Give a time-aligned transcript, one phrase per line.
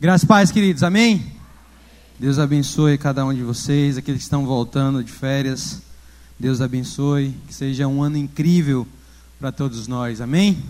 [0.00, 1.26] Graças e paz, queridos, amém?
[2.20, 5.82] Deus abençoe cada um de vocês, aqueles que estão voltando de férias.
[6.38, 8.86] Deus abençoe, que seja um ano incrível
[9.40, 10.62] para todos nós, amém?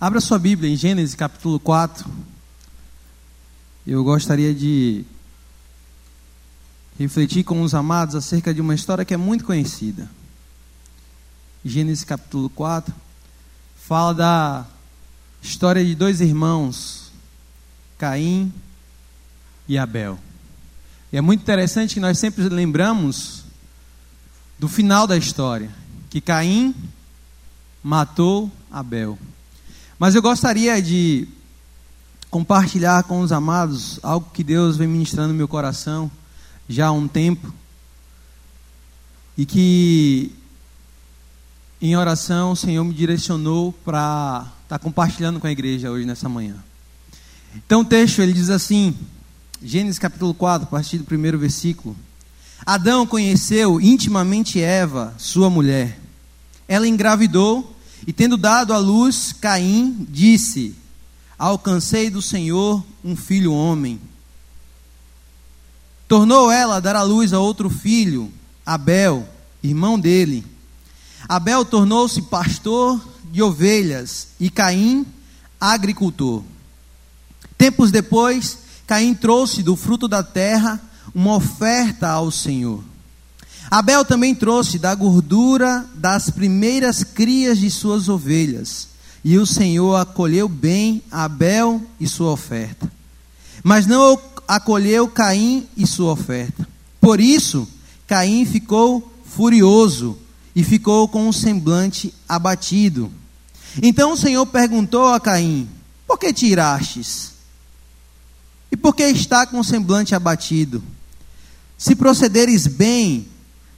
[0.00, 2.10] Abra sua Bíblia em Gênesis capítulo 4.
[3.86, 5.04] Eu gostaria de
[6.98, 10.10] refletir com os amados acerca de uma história que é muito conhecida.
[11.64, 12.92] Gênesis capítulo 4
[13.76, 14.66] fala da
[15.40, 17.01] história de dois irmãos
[18.02, 18.52] Caim
[19.68, 20.18] e Abel.
[21.12, 23.44] E é muito interessante que nós sempre lembramos
[24.58, 25.70] do final da história,
[26.10, 26.74] que Caim
[27.80, 29.16] matou Abel.
[30.00, 31.28] Mas eu gostaria de
[32.28, 36.10] compartilhar com os amados algo que Deus vem ministrando no meu coração
[36.68, 37.54] já há um tempo
[39.38, 40.32] e que
[41.80, 46.28] em oração o Senhor me direcionou para estar tá compartilhando com a igreja hoje nessa
[46.28, 46.56] manhã.
[47.54, 48.94] Então o texto ele diz assim,
[49.62, 51.96] Gênesis capítulo 4, a partir do primeiro versículo.
[52.64, 55.98] Adão conheceu intimamente Eva, sua mulher.
[56.66, 60.74] Ela engravidou e, tendo dado à luz Caim, disse:
[61.38, 64.00] Alcancei do Senhor um filho homem.
[66.06, 68.32] Tornou ela a dar à luz a outro filho,
[68.64, 69.28] Abel,
[69.62, 70.44] irmão dele.
[71.28, 75.06] Abel tornou-se pastor de ovelhas e Caim,
[75.60, 76.42] agricultor.
[77.62, 80.82] Tempos depois, Caim trouxe do fruto da terra
[81.14, 82.82] uma oferta ao Senhor.
[83.70, 88.88] Abel também trouxe da gordura das primeiras crias de suas ovelhas.
[89.24, 92.90] E o Senhor acolheu bem Abel e sua oferta.
[93.62, 94.18] Mas não
[94.48, 96.68] acolheu Caim e sua oferta.
[97.00, 97.68] Por isso,
[98.08, 100.18] Caim ficou furioso
[100.52, 103.08] e ficou com o semblante abatido.
[103.80, 105.68] Então o Senhor perguntou a Caim:
[106.08, 107.31] Por que tirastes?
[108.72, 110.82] E por que está com o semblante abatido?
[111.76, 113.28] Se procederes bem,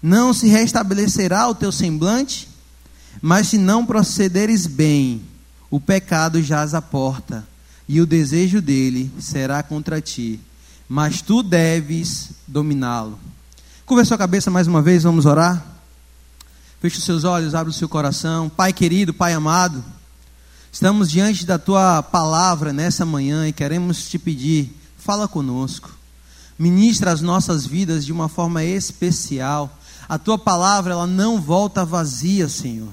[0.00, 2.48] não se restabelecerá o teu semblante?
[3.20, 5.22] Mas se não procederes bem,
[5.68, 7.44] o pecado jaz à porta,
[7.88, 10.40] e o desejo dele será contra ti,
[10.88, 13.18] mas tu deves dominá-lo.
[13.84, 15.64] Curva sua cabeça mais uma vez, vamos orar?
[16.80, 18.48] Feche os seus olhos, abre o seu coração.
[18.48, 19.84] Pai querido, Pai amado,
[20.70, 25.90] estamos diante da tua palavra nessa manhã e queremos te pedir fala conosco.
[26.58, 29.78] Ministra as nossas vidas de uma forma especial.
[30.08, 32.88] A tua palavra, ela não volta vazia, Senhor.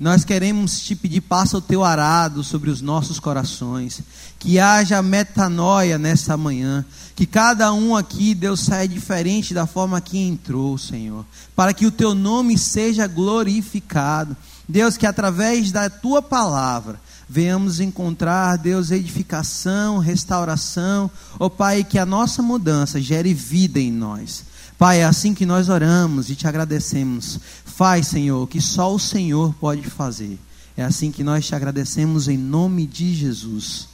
[0.00, 4.00] Nós queremos te pedir, passa o teu arado sobre os nossos corações.
[4.40, 6.84] Que haja metanoia nessa manhã.
[7.14, 11.24] Que cada um aqui, Deus, saia diferente da forma que entrou, Senhor.
[11.54, 14.36] Para que o teu nome seja glorificado.
[14.68, 16.98] Deus, que através da tua palavra
[17.28, 21.10] venhamos encontrar, Deus, edificação, restauração.
[21.38, 24.44] Ó oh, Pai, que a nossa mudança gere vida em nós.
[24.78, 27.38] Pai, é assim que nós oramos e te agradecemos.
[27.64, 30.38] Faz, Senhor, que só o Senhor pode fazer.
[30.76, 33.88] É assim que nós te agradecemos em nome de Jesus.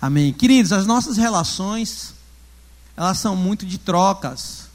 [0.00, 0.32] Amém.
[0.32, 2.14] Queridos, as nossas relações,
[2.96, 4.68] elas são muito de trocas.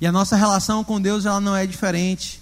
[0.00, 2.40] E a nossa relação com Deus, ela não é diferente.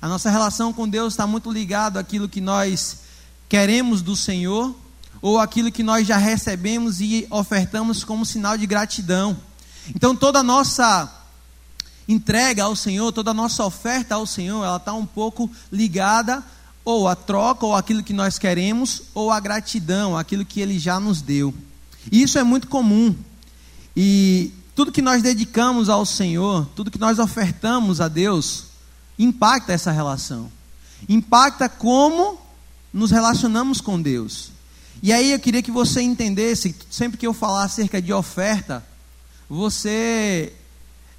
[0.00, 2.98] A nossa relação com Deus está muito ligada àquilo que nós
[3.48, 4.74] queremos do Senhor
[5.20, 9.36] ou aquilo que nós já recebemos e ofertamos como sinal de gratidão.
[9.94, 11.12] Então toda a nossa
[12.08, 16.42] entrega ao Senhor, toda a nossa oferta ao Senhor, ela está um pouco ligada
[16.84, 20.98] ou à troca, ou aquilo que nós queremos, ou à gratidão, aquilo que Ele já
[20.98, 21.52] nos deu.
[22.10, 23.14] E isso é muito comum.
[23.94, 28.68] E tudo que nós dedicamos ao Senhor, tudo que nós ofertamos a Deus,
[29.18, 30.50] impacta essa relação.
[31.06, 32.38] Impacta como
[32.92, 34.50] nos relacionamos com Deus.
[35.02, 38.84] E aí eu queria que você entendesse, sempre que eu falar acerca de oferta,
[39.48, 40.52] você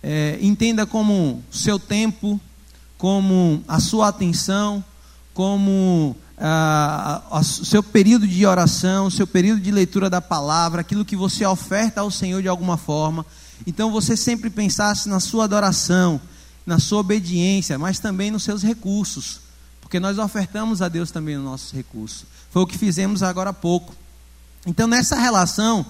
[0.04, 2.40] é, entenda como seu tempo,
[2.98, 4.84] como a sua atenção,
[5.34, 6.16] como
[7.32, 12.02] o seu período de oração, seu período de leitura da palavra, aquilo que você oferta
[12.02, 13.26] ao Senhor de alguma forma.
[13.68, 16.20] Então você sempre pensasse na sua adoração,
[16.66, 19.42] na sua obediência, mas também nos seus recursos.
[19.90, 22.24] Porque nós ofertamos a Deus também os nossos recursos.
[22.52, 23.96] Foi o que fizemos agora há pouco.
[24.64, 25.84] Então, nessa relação,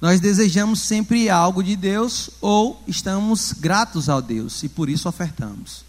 [0.00, 5.84] nós desejamos sempre algo de Deus ou estamos gratos ao Deus e por isso ofertamos.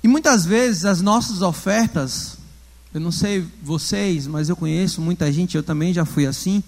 [0.00, 2.38] E muitas vezes as nossas ofertas,
[2.94, 6.62] eu não sei vocês, mas eu conheço muita gente, eu também já fui assim,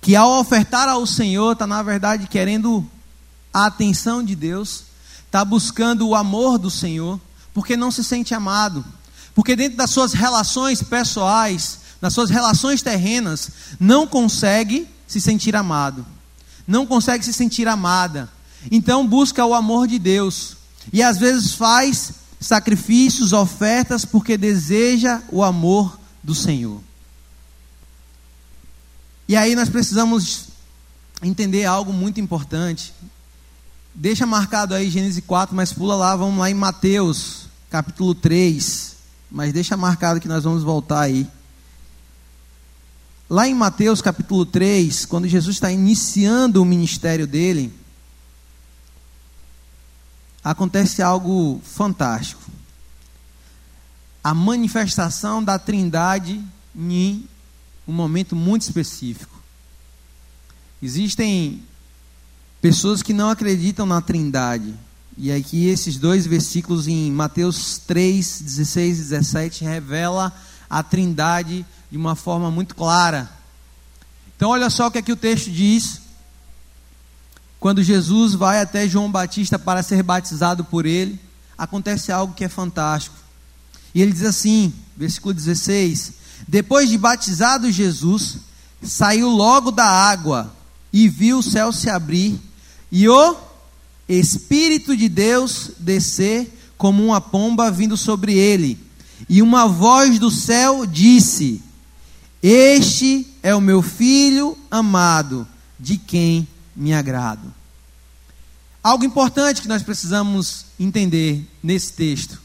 [0.00, 2.88] que ao ofertar ao Senhor, está na verdade querendo
[3.52, 4.84] a atenção de Deus,
[5.26, 7.20] está buscando o amor do Senhor,
[7.56, 8.84] porque não se sente amado,
[9.34, 13.48] porque dentro das suas relações pessoais, nas suas relações terrenas,
[13.80, 16.04] não consegue se sentir amado,
[16.68, 18.30] não consegue se sentir amada.
[18.70, 20.58] Então busca o amor de Deus
[20.92, 26.82] e às vezes faz sacrifícios, ofertas, porque deseja o amor do Senhor.
[29.26, 30.48] E aí nós precisamos
[31.22, 32.92] entender algo muito importante.
[33.98, 38.94] Deixa marcado aí Gênesis 4, mas pula lá, vamos lá em Mateus, capítulo 3.
[39.30, 41.26] Mas deixa marcado que nós vamos voltar aí.
[43.28, 47.72] Lá em Mateus capítulo 3, quando Jesus está iniciando o ministério dele,
[50.44, 52.42] acontece algo fantástico.
[54.22, 56.44] A manifestação da Trindade
[56.76, 57.26] em
[57.88, 59.40] um momento muito específico.
[60.82, 61.62] Existem
[62.60, 64.74] pessoas que não acreditam na Trindade.
[65.18, 70.32] E aqui esses dois versículos em Mateus 3, 16 e 17 revela
[70.68, 73.30] a Trindade de uma forma muito clara.
[74.36, 76.02] Então, olha só o que aqui o texto diz.
[77.58, 81.18] Quando Jesus vai até João Batista para ser batizado por ele,
[81.56, 83.16] acontece algo que é fantástico.
[83.94, 86.12] E ele diz assim, versículo 16:
[86.46, 88.36] Depois de batizado Jesus,
[88.82, 90.54] saiu logo da água
[90.92, 92.38] e viu o céu se abrir
[92.90, 93.36] e o
[94.08, 98.78] Espírito de Deus descer como uma pomba vindo sobre ele.
[99.28, 101.62] E uma voz do céu disse:
[102.42, 105.46] este é o meu filho amado,
[105.80, 106.46] de quem
[106.76, 107.52] me agrado.
[108.82, 112.40] Algo importante que nós precisamos entender nesse texto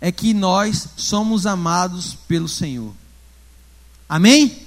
[0.00, 2.92] é que nós somos amados pelo Senhor.
[4.08, 4.58] Amém?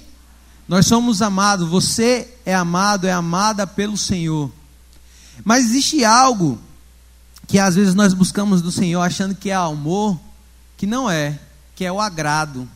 [0.66, 4.50] Nós somos amados, você é amado, é amada pelo Senhor.
[5.44, 6.58] Mas existe algo
[7.46, 10.18] que às vezes nós buscamos do Senhor achando que é amor,
[10.76, 11.38] que não é,
[11.74, 12.68] que é o agrado.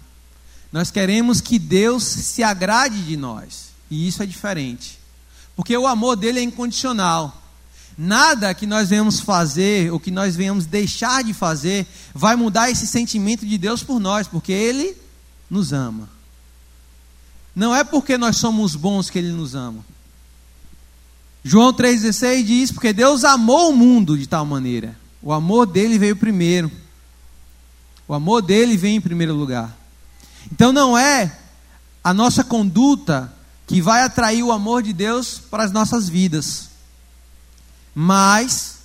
[0.73, 3.67] Nós queremos que Deus se agrade de nós.
[3.91, 4.99] E isso é diferente.
[5.55, 7.43] Porque o amor dele é incondicional.
[7.97, 12.87] Nada que nós venhamos fazer ou que nós venhamos deixar de fazer vai mudar esse
[12.87, 14.97] sentimento de Deus por nós, porque ele
[15.51, 16.09] nos ama.
[17.55, 19.85] Não é porque nós somos bons que ele nos ama.
[21.45, 24.97] João 3,16 diz: Porque Deus amou o mundo de tal maneira.
[25.21, 26.71] O amor dele veio primeiro.
[28.07, 29.77] O amor dele vem em primeiro lugar.
[30.51, 31.39] Então não é
[32.03, 33.33] a nossa conduta
[33.67, 36.71] que vai atrair o amor de Deus para as nossas vidas.
[37.95, 38.79] Mas,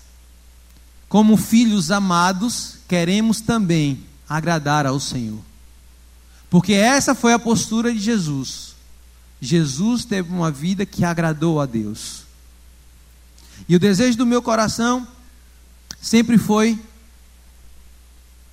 [1.10, 5.40] como filhos amados, queremos também agradar ao Senhor.
[6.50, 8.76] Porque essa foi a postura de Jesus.
[9.42, 12.27] Jesus teve uma vida que agradou a Deus.
[13.68, 15.08] E o desejo do meu coração
[16.02, 16.80] sempre foi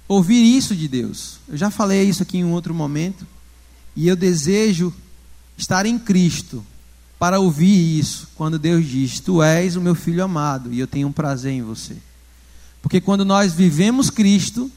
[0.09, 1.39] ouvir isso de Deus.
[1.49, 3.27] Eu já falei isso aqui em um outro momento.
[3.97, 4.93] E eu desejo
[5.57, 6.65] estar em Cristo
[7.19, 8.29] para ouvir isso.
[8.35, 11.63] Quando Deus diz: Tu és o meu filho amado e eu tenho um prazer em
[11.63, 11.97] você.
[12.83, 14.71] Porque quando nós vivemos Cristo,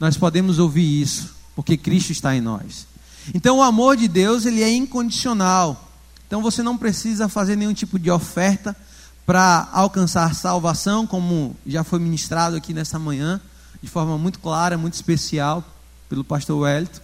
[0.00, 2.86] nós podemos ouvir isso, porque Cristo está em nós.
[3.32, 5.90] Então o amor de Deus, ele é incondicional.
[6.26, 8.76] Então você não precisa fazer nenhum tipo de oferta
[9.26, 13.40] para alcançar salvação, como já foi ministrado aqui nessa manhã
[13.82, 15.64] de forma muito clara, muito especial,
[16.08, 17.00] pelo pastor Wellington.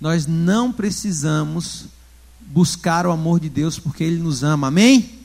[0.00, 1.86] Nós não precisamos
[2.40, 5.18] buscar o amor de Deus porque Ele nos ama, amém?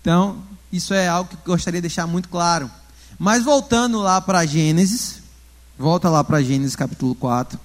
[0.00, 2.70] Então, isso é algo que eu gostaria de deixar muito claro.
[3.18, 5.20] Mas voltando lá para Gênesis,
[5.78, 7.58] volta lá para Gênesis capítulo 4.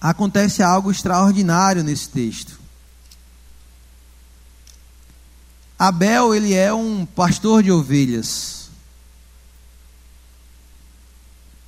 [0.00, 2.58] Acontece algo extraordinário nesse texto.
[5.78, 8.56] Abel, ele é um pastor de ovelhas.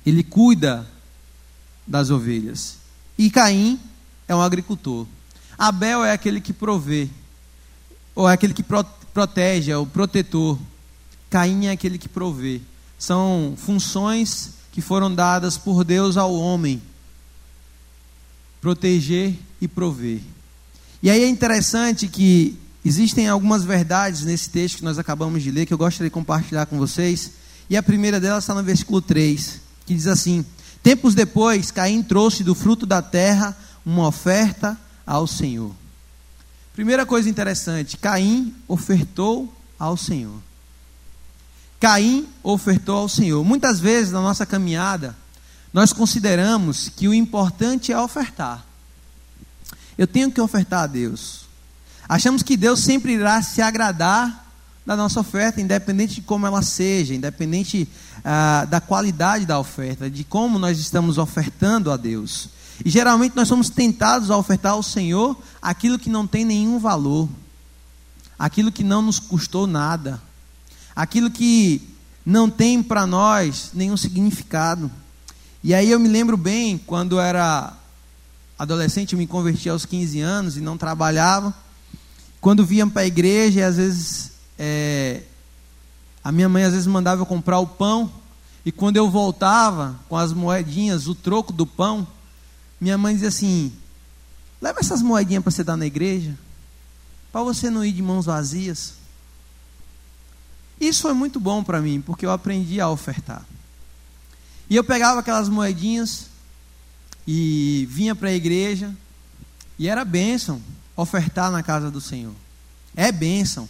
[0.09, 0.87] ele cuida
[1.85, 2.77] das ovelhas.
[3.17, 3.79] E Caim
[4.27, 5.05] é um agricultor.
[5.57, 7.09] Abel é aquele que provê,
[8.15, 10.57] ou é aquele que protege, é o protetor.
[11.29, 12.61] Caim é aquele que provê.
[12.97, 16.81] São funções que foram dadas por Deus ao homem:
[18.61, 20.21] proteger e prover.
[21.01, 25.65] E aí é interessante que existem algumas verdades nesse texto que nós acabamos de ler
[25.65, 27.31] que eu gostaria de compartilhar com vocês.
[27.69, 30.45] E a primeira delas está no versículo 3 que diz assim:
[30.83, 35.73] Tempos depois, Caim trouxe do fruto da terra uma oferta ao Senhor.
[36.73, 40.39] Primeira coisa interessante: Caim ofertou ao Senhor.
[41.79, 43.43] Caim ofertou ao Senhor.
[43.43, 45.17] Muitas vezes na nossa caminhada,
[45.73, 48.63] nós consideramos que o importante é ofertar.
[49.97, 51.48] Eu tenho que ofertar a Deus.
[52.09, 54.47] Achamos que Deus sempre irá se agradar
[54.83, 57.87] da nossa oferta, independente de como ela seja, independente
[58.25, 62.49] ah, da qualidade da oferta, de como nós estamos ofertando a Deus.
[62.83, 67.29] E geralmente nós somos tentados a ofertar ao Senhor aquilo que não tem nenhum valor,
[68.39, 70.19] aquilo que não nos custou nada,
[70.95, 71.87] aquilo que
[72.25, 74.89] não tem para nós nenhum significado.
[75.63, 77.71] E aí eu me lembro bem, quando era
[78.57, 81.53] adolescente, eu me converti aos 15 anos e não trabalhava.
[82.41, 85.23] Quando vinha para a igreja, às vezes é,
[86.23, 88.11] a minha mãe às vezes mandava eu comprar o pão,
[88.65, 92.07] e quando eu voltava com as moedinhas, o troco do pão,
[92.79, 93.73] minha mãe dizia assim:
[94.61, 96.37] leva essas moedinhas para você dar na igreja,
[97.31, 98.93] para você não ir de mãos vazias.
[100.79, 103.45] Isso foi muito bom para mim, porque eu aprendi a ofertar.
[104.69, 106.27] E eu pegava aquelas moedinhas
[107.27, 108.95] e vinha para a igreja,
[109.77, 110.61] e era bênção
[111.01, 112.33] ofertar na casa do Senhor.
[112.95, 113.67] É bênção.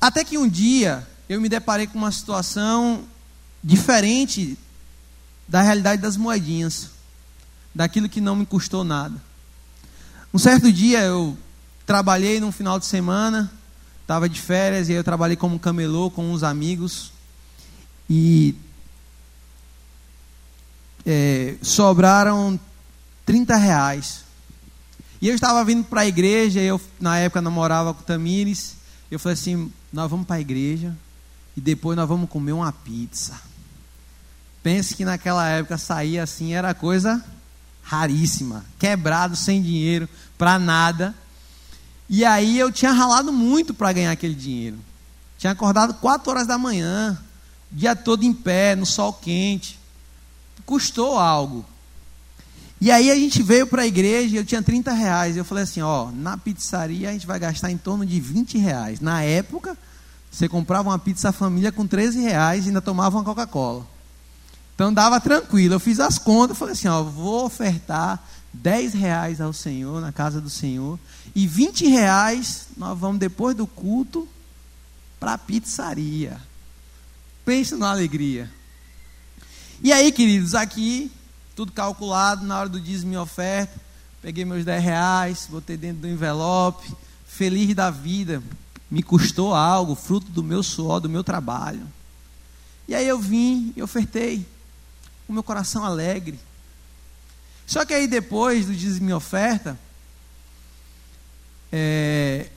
[0.00, 3.04] Até que um dia eu me deparei com uma situação
[3.62, 4.58] diferente
[5.46, 6.90] da realidade das moedinhas,
[7.74, 9.20] daquilo que não me custou nada.
[10.32, 11.36] Um certo dia eu
[11.86, 13.50] trabalhei num final de semana,
[14.02, 17.12] estava de férias e aí eu trabalhei como camelô com uns amigos
[18.08, 18.54] e
[21.06, 22.60] é, sobraram
[23.24, 24.27] 30 reais.
[25.20, 28.76] E eu estava vindo para a igreja, eu na época namorava com o Tamires,
[29.10, 30.96] eu falei assim, nós vamos para a igreja
[31.56, 33.40] e depois nós vamos comer uma pizza.
[34.62, 37.24] Pense que naquela época sair assim era coisa
[37.82, 41.14] raríssima, quebrado, sem dinheiro, para nada.
[42.08, 44.78] E aí eu tinha ralado muito para ganhar aquele dinheiro.
[45.38, 47.18] Tinha acordado 4 horas da manhã,
[47.72, 49.78] dia todo em pé, no sol quente.
[50.66, 51.64] Custou algo.
[52.80, 55.36] E aí a gente veio para a igreja, eu tinha 30 reais.
[55.36, 59.00] Eu falei assim, ó, na pizzaria a gente vai gastar em torno de 20 reais.
[59.00, 59.76] Na época,
[60.30, 63.86] você comprava uma pizza família com 13 reais e ainda tomava uma Coca-Cola.
[64.74, 65.74] Então dava tranquilo.
[65.74, 70.40] Eu fiz as contas, falei assim, ó, vou ofertar 10 reais ao Senhor, na casa
[70.40, 70.98] do Senhor,
[71.34, 74.28] e 20 reais nós vamos depois do culto
[75.18, 76.40] para a pizzaria.
[77.44, 78.50] Pensa na alegria.
[79.82, 81.10] E aí, queridos, aqui,
[81.58, 83.80] tudo calculado, na hora do dízimo e oferta,
[84.22, 86.88] peguei meus 10 reais, botei dentro do envelope,
[87.26, 88.40] feliz da vida,
[88.88, 91.84] me custou algo, fruto do meu suor, do meu trabalho.
[92.86, 94.46] E aí eu vim e ofertei
[95.26, 96.38] o meu coração alegre.
[97.66, 99.76] Só que aí depois do dízimo e oferta,
[101.72, 102.50] é,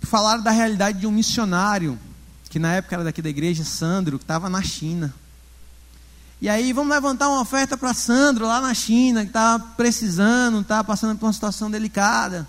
[0.00, 1.96] falaram da realidade de um missionário,
[2.50, 5.14] que na época era daqui da igreja, Sandro, que estava na China.
[6.42, 10.82] E aí vamos levantar uma oferta para Sandro lá na China, que está precisando, está
[10.82, 12.48] passando por uma situação delicada.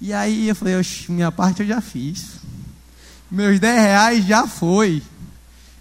[0.00, 0.76] E aí eu falei,
[1.10, 2.24] minha parte eu já fiz.
[3.30, 5.02] Meus 10 reais já foi.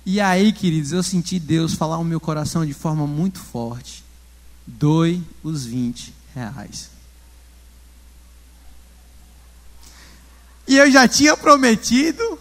[0.05, 4.03] E aí, queridos, eu senti Deus falar no meu coração de forma muito forte.
[4.65, 6.89] Doe os 20 reais.
[10.67, 12.37] E eu já tinha prometido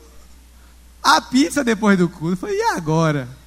[1.00, 2.32] a pizza depois do culto.
[2.32, 3.45] Eu falei, e agora?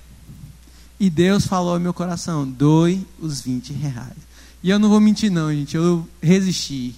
[1.00, 4.18] E Deus falou no meu coração: doe os 20 reais.
[4.62, 5.76] E eu não vou mentir, não, gente.
[5.76, 6.96] Eu resisti.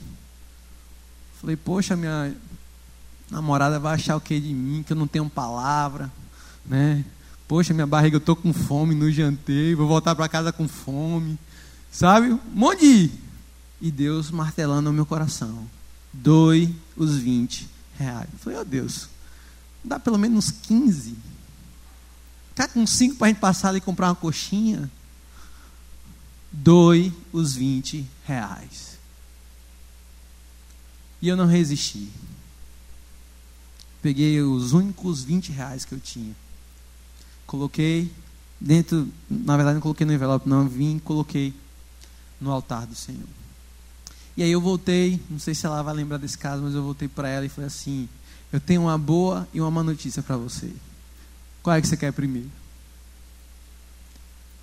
[1.40, 2.36] Falei, poxa, minha
[3.30, 4.84] namorada vai achar o que de mim?
[4.84, 6.12] Que eu não tenho palavra
[6.66, 7.04] né?
[7.48, 11.38] Poxa, minha barriga, eu tô com fome, não jantei, vou voltar para casa com fome,
[11.92, 12.32] sabe?
[12.32, 13.12] Um monte de...
[13.82, 15.66] E Deus martelando no meu coração.
[16.14, 17.68] Doe os 20
[17.98, 18.30] reais.
[18.32, 19.10] Eu falei, ó oh, Deus,
[19.84, 21.16] dá pelo menos uns 15.
[22.54, 24.90] Tá com 5 para a gente passar ali e comprar uma coxinha?
[26.52, 28.98] Doe os 20 reais.
[31.22, 32.10] E eu não resisti.
[34.02, 36.36] Peguei os únicos 20 reais que eu tinha
[37.52, 38.10] Coloquei
[38.60, 41.54] dentro, na verdade não coloquei no envelope, não, vim e coloquei
[42.40, 43.28] no altar do Senhor.
[44.38, 47.10] E aí eu voltei, não sei se ela vai lembrar desse caso, mas eu voltei
[47.10, 48.08] para ela e falei assim:
[48.54, 50.72] Eu tenho uma boa e uma má notícia para você.
[51.64, 52.50] Qual é que você quer primeiro?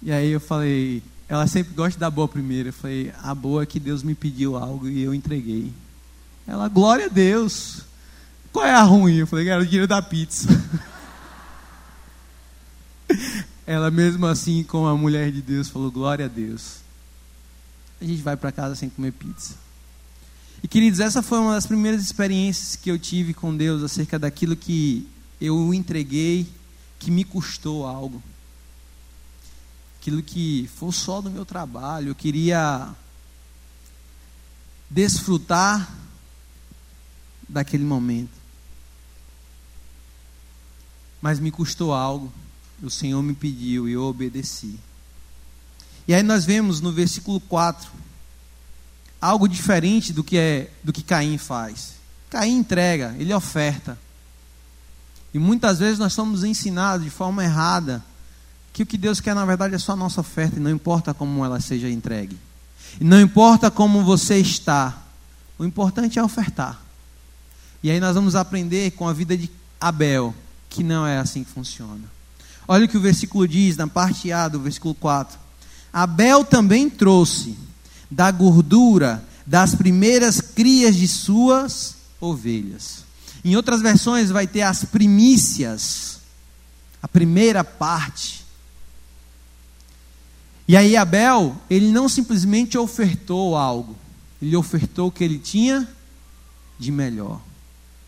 [0.02, 2.70] E aí eu falei: Ela sempre gosta da boa primeiro.
[2.70, 5.72] Eu falei: A boa é que Deus me pediu algo e eu entreguei.
[6.46, 7.82] Ela: Glória a Deus.
[8.52, 9.16] Qual é a ruim?
[9.16, 10.48] Eu falei: Era o dinheiro da pizza.
[13.66, 16.78] Ela mesmo assim, como a mulher de Deus, falou glória a Deus.
[18.00, 19.54] A gente vai para casa sem comer pizza.
[20.62, 24.56] E queridos, essa foi uma das primeiras experiências que eu tive com Deus acerca daquilo
[24.56, 25.06] que
[25.40, 26.46] eu entreguei,
[26.98, 28.22] que me custou algo.
[30.00, 32.94] Aquilo que foi só do meu trabalho, eu queria
[34.88, 35.92] desfrutar
[37.48, 38.38] daquele momento.
[41.20, 42.32] Mas me custou algo
[42.82, 44.78] o Senhor me pediu e eu obedeci.
[46.06, 47.90] E aí nós vemos no versículo 4
[49.20, 51.94] algo diferente do que é do que Caim faz.
[52.30, 53.98] Caim entrega, ele oferta.
[55.32, 58.02] E muitas vezes nós somos ensinados de forma errada
[58.72, 61.12] que o que Deus quer na verdade é só a nossa oferta e não importa
[61.12, 62.38] como ela seja entregue.
[63.00, 65.02] E não importa como você está.
[65.58, 66.80] O importante é ofertar.
[67.82, 70.34] E aí nós vamos aprender com a vida de Abel
[70.68, 72.04] que não é assim que funciona.
[72.66, 75.38] Olha o que o versículo diz na parte A do versículo 4.
[75.92, 77.56] Abel também trouxe
[78.10, 83.07] da gordura das primeiras crias de suas ovelhas.
[83.48, 86.20] Em outras versões vai ter as primícias,
[87.02, 88.44] a primeira parte.
[90.68, 93.96] E aí Abel, ele não simplesmente ofertou algo,
[94.42, 95.88] ele ofertou o que ele tinha
[96.78, 97.40] de melhor.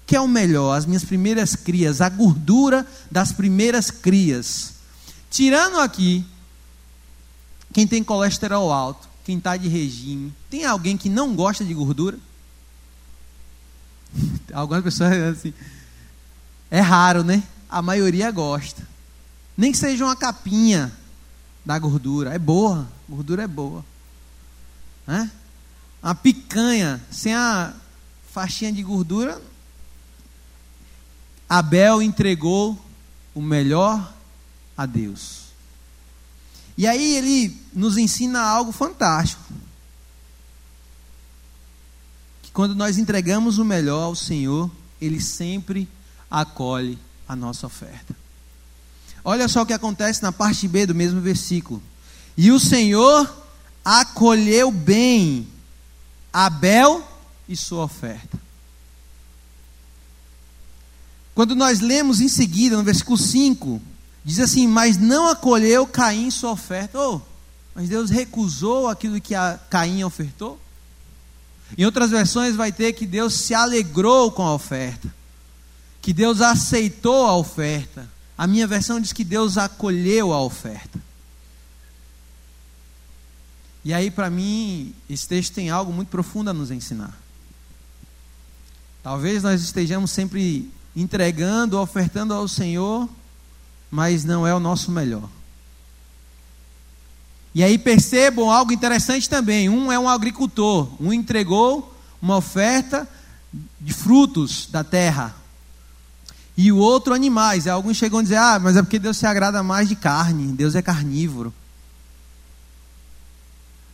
[0.06, 0.76] Que é o melhor?
[0.76, 4.75] As minhas primeiras crias, a gordura das primeiras crias.
[5.30, 6.23] Tirando aqui
[7.73, 10.35] quem tem colesterol alto, quem está de regime.
[10.50, 12.18] Tem alguém que não gosta de gordura?
[14.52, 15.55] Algumas pessoas assim.
[16.71, 17.43] É raro, né?
[17.69, 18.87] A maioria gosta.
[19.57, 20.93] Nem que seja uma capinha
[21.64, 22.35] da gordura.
[22.35, 22.88] É boa.
[23.09, 23.85] Gordura é boa.
[25.07, 25.31] Né?
[26.02, 27.75] Uma picanha sem a
[28.33, 29.40] faixinha de gordura.
[31.49, 32.79] Abel entregou
[33.35, 34.14] o melhor
[34.76, 35.40] a Deus.
[36.79, 39.43] E aí ele nos ensina algo fantástico.
[42.50, 44.69] Que quando nós entregamos o melhor ao Senhor,
[45.00, 45.88] ele sempre
[46.28, 48.12] acolhe a nossa oferta.
[49.25, 51.80] Olha só o que acontece na parte B do mesmo versículo.
[52.37, 53.33] E o Senhor
[53.85, 55.47] acolheu bem
[56.33, 57.07] Abel
[57.49, 58.38] e sua oferta.
[61.35, 63.80] Quando nós lemos em seguida, no versículo 5,
[64.25, 66.99] Diz assim: Mas não acolheu Caim sua oferta.
[66.99, 67.21] Oh,
[67.75, 69.35] mas Deus recusou aquilo que
[69.69, 70.61] Caim ofertou?
[71.76, 75.12] Em outras versões vai ter que Deus se alegrou com a oferta.
[76.02, 78.09] Que Deus aceitou a oferta.
[78.37, 80.98] A minha versão diz que Deus acolheu a oferta.
[83.85, 87.18] E aí, para mim, esse texto tem algo muito profundo a nos ensinar.
[89.02, 93.09] Talvez nós estejamos sempre entregando, ofertando ao Senhor
[93.90, 95.28] mas não é o nosso melhor.
[97.54, 103.08] E aí percebam algo interessante também: um é um agricultor, um entregou uma oferta
[103.80, 105.34] de frutos da terra,
[106.56, 107.66] e o outro animais.
[107.66, 110.74] Alguns chegam a dizer: ah, mas é porque Deus se agrada mais de carne, Deus
[110.74, 111.52] é carnívoro.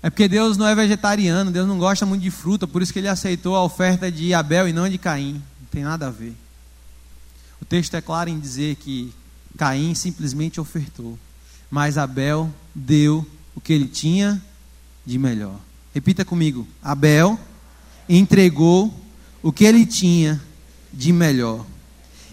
[0.03, 2.99] É porque Deus não é vegetariano, Deus não gosta muito de fruta, por isso que
[2.99, 5.33] ele aceitou a oferta de Abel e não de Caim.
[5.61, 6.35] Não tem nada a ver.
[7.61, 9.13] O texto é claro em dizer que
[9.57, 11.19] Caim simplesmente ofertou,
[11.71, 14.41] mas Abel deu o que ele tinha
[15.05, 15.59] de melhor.
[15.95, 17.41] Repita comigo: Abel
[18.07, 18.93] entregou
[19.43, 20.41] o que ele tinha
[20.93, 21.65] de melhor.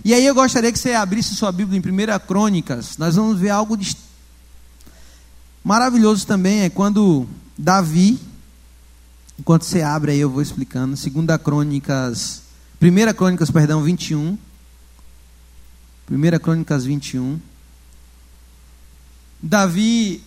[0.03, 2.97] E aí eu gostaria que você abrisse sua Bíblia em 1 Crônicas.
[2.97, 3.95] Nós vamos ver algo de...
[5.63, 6.61] maravilhoso também.
[6.61, 7.25] É quando
[7.57, 8.19] Davi,
[9.39, 10.95] enquanto você abre aí, eu vou explicando.
[10.95, 12.41] 2 Crônicas,
[12.81, 14.37] 1 Crônicas, perdão, 21.
[16.11, 17.39] 1 Crônicas 21.
[19.41, 20.21] Davi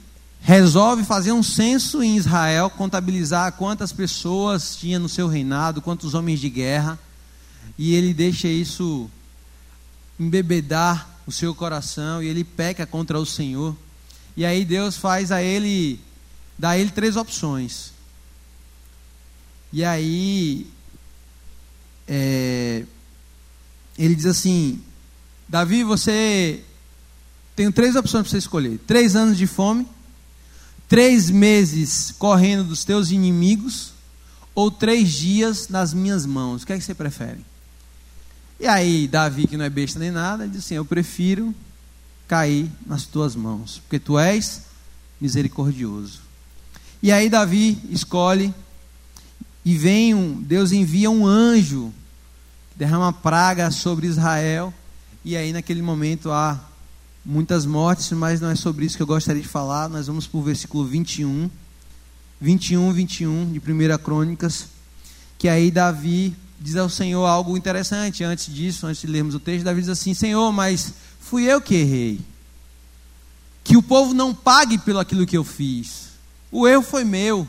[0.47, 6.39] resolve fazer um censo em Israel, contabilizar quantas pessoas tinha no seu reinado, quantos homens
[6.39, 6.97] de guerra,
[7.77, 9.11] e ele deixa isso
[10.21, 13.77] embebedar o seu coração e ele peca contra o Senhor.
[14.37, 15.99] E aí Deus faz a ele,
[16.57, 17.91] dá a ele três opções.
[19.73, 20.71] E aí
[22.07, 22.85] é,
[23.99, 24.81] ele diz assim:
[25.49, 26.63] Davi, você
[27.57, 29.89] tem três opções para você escolher: três anos de fome,
[30.89, 33.93] três meses correndo dos teus inimigos,
[34.55, 36.63] ou três dias nas minhas mãos.
[36.63, 37.45] O que é que você prefere?
[38.59, 41.55] E aí, Davi, que não é besta nem nada, diz assim: Eu prefiro
[42.27, 44.63] cair nas tuas mãos, porque tu és
[45.21, 46.21] misericordioso.
[47.03, 48.55] E aí, Davi escolhe,
[49.65, 51.93] e vem um, Deus envia um anjo,
[52.75, 54.73] derrama praga sobre Israel
[55.29, 56.57] e aí, naquele momento, há
[57.27, 59.89] muitas mortes, mas não é sobre isso que eu gostaria de falar.
[59.89, 61.51] Nós vamos para o versículo 21.
[62.41, 64.69] 21, 21 de 1 Crônicas.
[65.37, 68.23] Que aí Davi diz ao Senhor algo interessante.
[68.23, 71.75] Antes disso, antes de lermos o texto, Davi diz assim: Senhor, mas fui eu que
[71.75, 72.21] errei.
[73.65, 76.11] Que o povo não pague pelo aquilo que eu fiz.
[76.53, 77.49] O erro foi meu.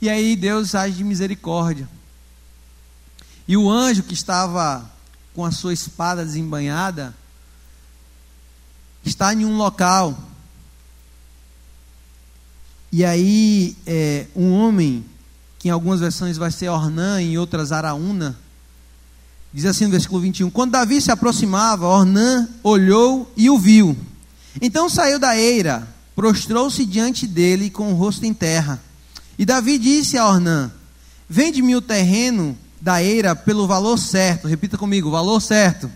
[0.00, 1.88] E aí Deus age de misericórdia.
[3.48, 4.88] E o anjo que estava
[5.34, 7.14] com a sua espada desembanhada,
[9.08, 10.18] está em um local.
[12.90, 15.04] E aí, é, um homem,
[15.58, 18.38] que em algumas versões vai ser Ornã, em outras Araúna,
[19.52, 23.96] diz assim no versículo 21: Quando Davi se aproximava, Ornã olhou e o viu.
[24.60, 28.80] Então saiu da eira, prostrou-se diante dele com o rosto em terra.
[29.38, 30.70] E Davi disse a Ornã:
[31.28, 34.48] Vende-me o terreno da eira pelo valor certo.
[34.48, 35.90] Repita comigo: valor certo.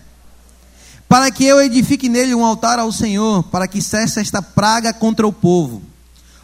[1.13, 5.27] Para que eu edifique nele um altar ao Senhor, para que cesse esta praga contra
[5.27, 5.83] o povo.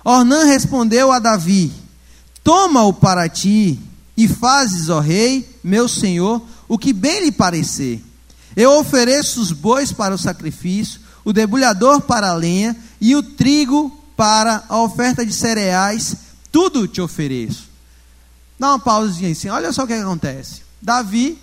[0.06, 1.74] Ornã respondeu a Davi:
[2.44, 3.80] Toma-o para ti
[4.16, 8.00] e fazes, ó rei, meu senhor, o que bem lhe parecer.
[8.56, 13.90] Eu ofereço os bois para o sacrifício, o debulhador para a lenha e o trigo
[14.16, 16.16] para a oferta de cereais,
[16.52, 17.68] tudo te ofereço.
[18.60, 20.62] Dá uma pausazinha assim, olha só o que acontece.
[20.80, 21.40] Davi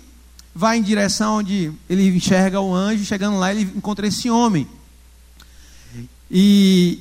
[0.57, 4.67] vai em direção onde ele enxerga o anjo, chegando lá ele encontra esse homem.
[6.31, 6.99] E,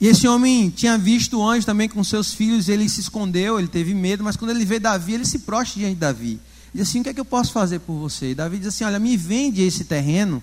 [0.00, 3.66] e esse homem tinha visto o anjo também com seus filhos, ele se escondeu, ele
[3.66, 6.40] teve medo, mas quando ele vê Davi, ele se prostra diante de Davi.
[6.72, 8.30] Diz assim: O que é que eu posso fazer por você?
[8.30, 10.40] E Davi diz assim: Olha, me vende esse terreno,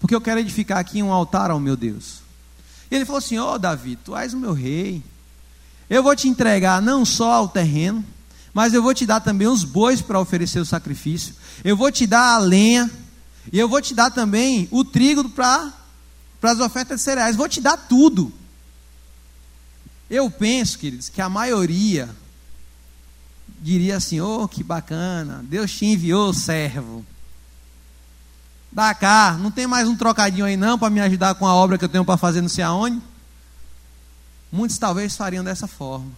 [0.00, 2.22] porque eu quero edificar aqui um altar ao meu Deus.
[2.90, 5.00] E ele falou assim: Ó oh, Davi, tu és o meu rei.
[5.88, 8.04] Eu vou te entregar não só o terreno,
[8.52, 11.34] mas eu vou te dar também os bois para oferecer o sacrifício.
[11.62, 12.90] Eu vou te dar a lenha.
[13.52, 15.72] E eu vou te dar também o trigo para
[16.42, 17.36] as ofertas de cereais.
[17.36, 18.32] Vou te dar tudo.
[20.10, 22.08] Eu penso, queridos, que a maioria
[23.60, 27.04] diria assim: oh, que bacana, Deus te enviou, servo.
[28.70, 31.78] Dá cá, não tem mais um trocadinho aí não para me ajudar com a obra
[31.78, 33.00] que eu tenho para fazer não sei aonde?
[34.52, 36.10] Muitos talvez fariam dessa forma.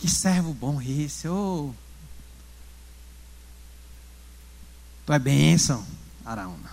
[0.00, 1.70] Que servo bom esse, oh.
[5.04, 5.84] Tu é bênção,
[6.24, 6.70] Araúna.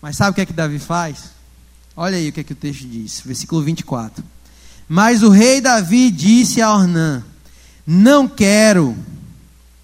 [0.00, 1.30] Mas sabe o que é que Davi faz?
[1.96, 4.22] Olha aí o que é que o texto diz, versículo 24.
[4.88, 7.24] Mas o rei Davi disse a Ornã:
[7.84, 8.96] Não quero.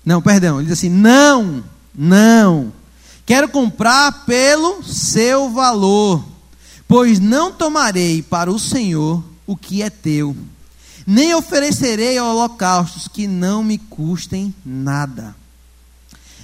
[0.05, 2.73] Não, perdão, ele diz assim: Não, não.
[3.27, 6.25] Quero comprar pelo seu valor,
[6.87, 10.37] pois não tomarei para o Senhor o que é teu
[11.07, 15.35] nem oferecerei holocaustos que não me custem nada.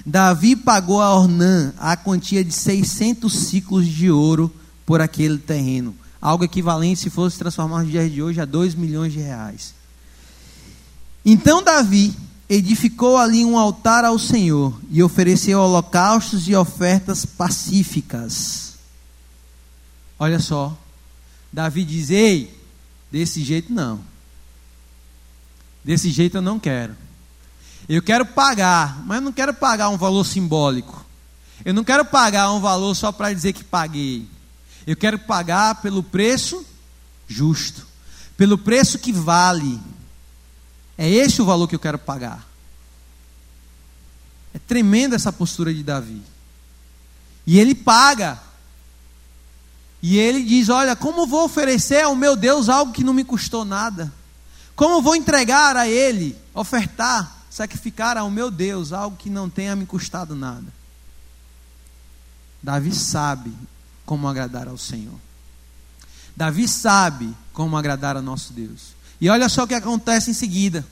[0.05, 4.53] Davi pagou a Ornã a quantia de 600 ciclos de ouro
[4.85, 9.13] por aquele terreno, algo equivalente, se fosse transformar nos dias de hoje, a 2 milhões
[9.13, 9.75] de reais.
[11.25, 12.15] Então Davi
[12.49, 18.75] edificou ali um altar ao Senhor e ofereceu holocaustos e ofertas pacíficas.
[20.19, 20.77] Olha só,
[21.53, 22.57] Davi diz: Ei,
[23.11, 24.01] desse jeito não.
[25.87, 26.97] Desse jeito eu não quero.
[27.89, 31.07] Eu quero pagar, mas não quero pagar um valor simbólico.
[31.65, 34.29] Eu não quero pagar um valor só para dizer que paguei.
[34.85, 36.67] Eu quero pagar pelo preço
[37.29, 37.87] justo,
[38.37, 39.81] pelo preço que vale.
[40.99, 42.45] É esse o valor que eu quero pagar.
[44.53, 46.21] É tremenda essa postura de Davi.
[47.47, 48.41] E ele paga.
[50.03, 53.65] E ele diz: Olha, como vou oferecer ao meu Deus algo que não me custou
[53.65, 54.13] nada?
[54.77, 59.87] Como vou entregar a Ele, ofertar, sacrificar ao meu Deus algo que não tenha me
[59.87, 60.67] custado nada?
[62.63, 63.53] Davi sabe
[64.05, 65.19] como agradar ao Senhor.
[66.37, 68.95] Davi sabe como agradar a nosso Deus.
[69.19, 70.87] E olha só o que acontece em seguida.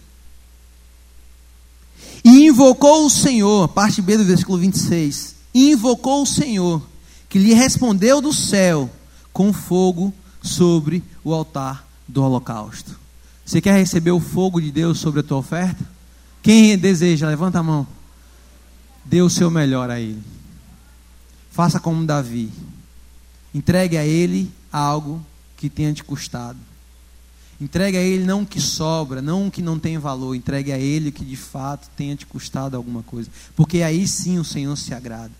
[2.24, 5.34] E invocou o Senhor, parte B do versículo 26.
[5.52, 6.82] E invocou o Senhor,
[7.28, 8.90] que lhe respondeu do céu
[9.30, 13.03] com fogo sobre o altar do holocausto.
[13.44, 15.84] Você quer receber o fogo de Deus sobre a tua oferta?
[16.42, 17.86] Quem deseja, levanta a mão.
[19.04, 20.22] Dê o seu melhor a Ele.
[21.50, 22.50] Faça como Davi.
[23.54, 25.24] Entregue a Ele algo
[25.56, 26.58] que tenha te custado.
[27.60, 30.34] Entregue a Ele não o que sobra, não o que não tem valor.
[30.34, 33.30] Entregue a Ele o que de fato tenha te custado alguma coisa.
[33.54, 35.32] Porque aí sim o Senhor se agrada.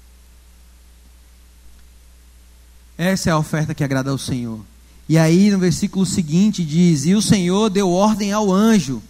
[2.96, 4.60] Essa é a oferta que agrada ao Senhor.
[5.08, 9.02] E aí no versículo seguinte diz: E o Senhor deu ordem ao anjo,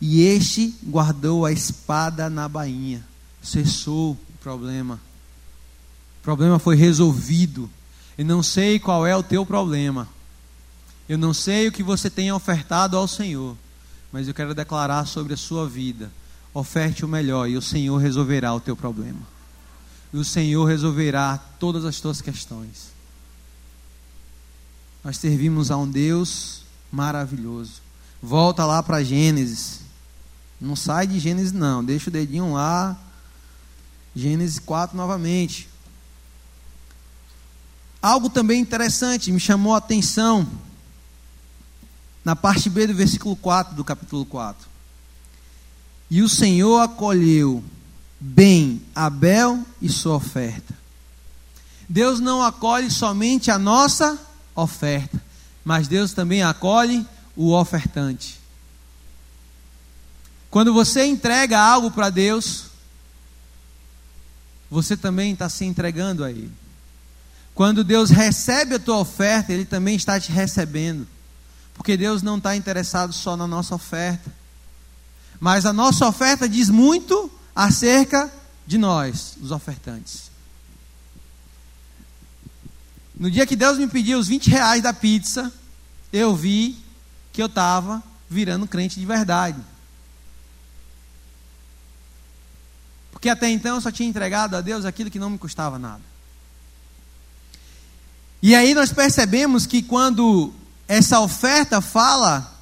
[0.00, 3.04] e este guardou a espada na bainha.
[3.42, 5.00] Cessou o problema.
[6.20, 7.70] O problema foi resolvido.
[8.18, 10.08] Eu não sei qual é o teu problema.
[11.08, 13.56] Eu não sei o que você tem ofertado ao Senhor.
[14.10, 16.10] Mas eu quero declarar sobre a sua vida.
[16.52, 19.20] Oferte o melhor e o Senhor resolverá o teu problema.
[20.12, 22.95] E o Senhor resolverá todas as tuas questões.
[25.06, 27.74] Nós servimos a um Deus maravilhoso.
[28.20, 29.82] Volta lá para Gênesis.
[30.60, 31.84] Não sai de Gênesis, não.
[31.84, 32.98] Deixa o dedinho lá.
[34.16, 35.68] Gênesis 4 novamente.
[38.02, 40.44] Algo também interessante me chamou a atenção.
[42.24, 44.66] na parte B do versículo 4 do capítulo 4.
[46.10, 47.62] E o Senhor acolheu
[48.18, 50.74] bem Abel e sua oferta.
[51.88, 54.35] Deus não acolhe somente a nossa oferta,
[55.64, 58.40] mas Deus também acolhe o ofertante.
[60.50, 62.66] Quando você entrega algo para Deus,
[64.70, 66.50] você também está se entregando a Ele.
[67.54, 71.06] Quando Deus recebe a tua oferta, Ele também está te recebendo.
[71.74, 74.32] Porque Deus não está interessado só na nossa oferta.
[75.38, 78.32] Mas a nossa oferta diz muito acerca
[78.66, 80.30] de nós, os ofertantes.
[83.16, 85.52] No dia que Deus me pediu os 20 reais da pizza,
[86.12, 86.76] eu vi
[87.32, 89.60] que eu estava virando crente de verdade.
[93.10, 96.02] Porque até então eu só tinha entregado a Deus aquilo que não me custava nada.
[98.42, 100.52] E aí nós percebemos que quando
[100.86, 102.54] essa oferta fala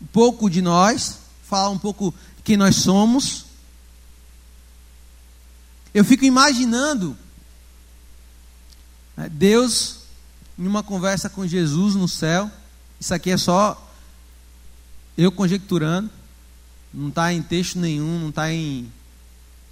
[0.00, 3.44] um pouco de nós, fala um pouco quem nós somos,
[5.92, 7.16] eu fico imaginando
[9.16, 9.97] né, Deus
[10.58, 12.50] em uma conversa com Jesus no céu.
[13.00, 13.80] Isso aqui é só
[15.16, 16.10] eu conjecturando,
[16.92, 18.90] não está em texto nenhum, não está em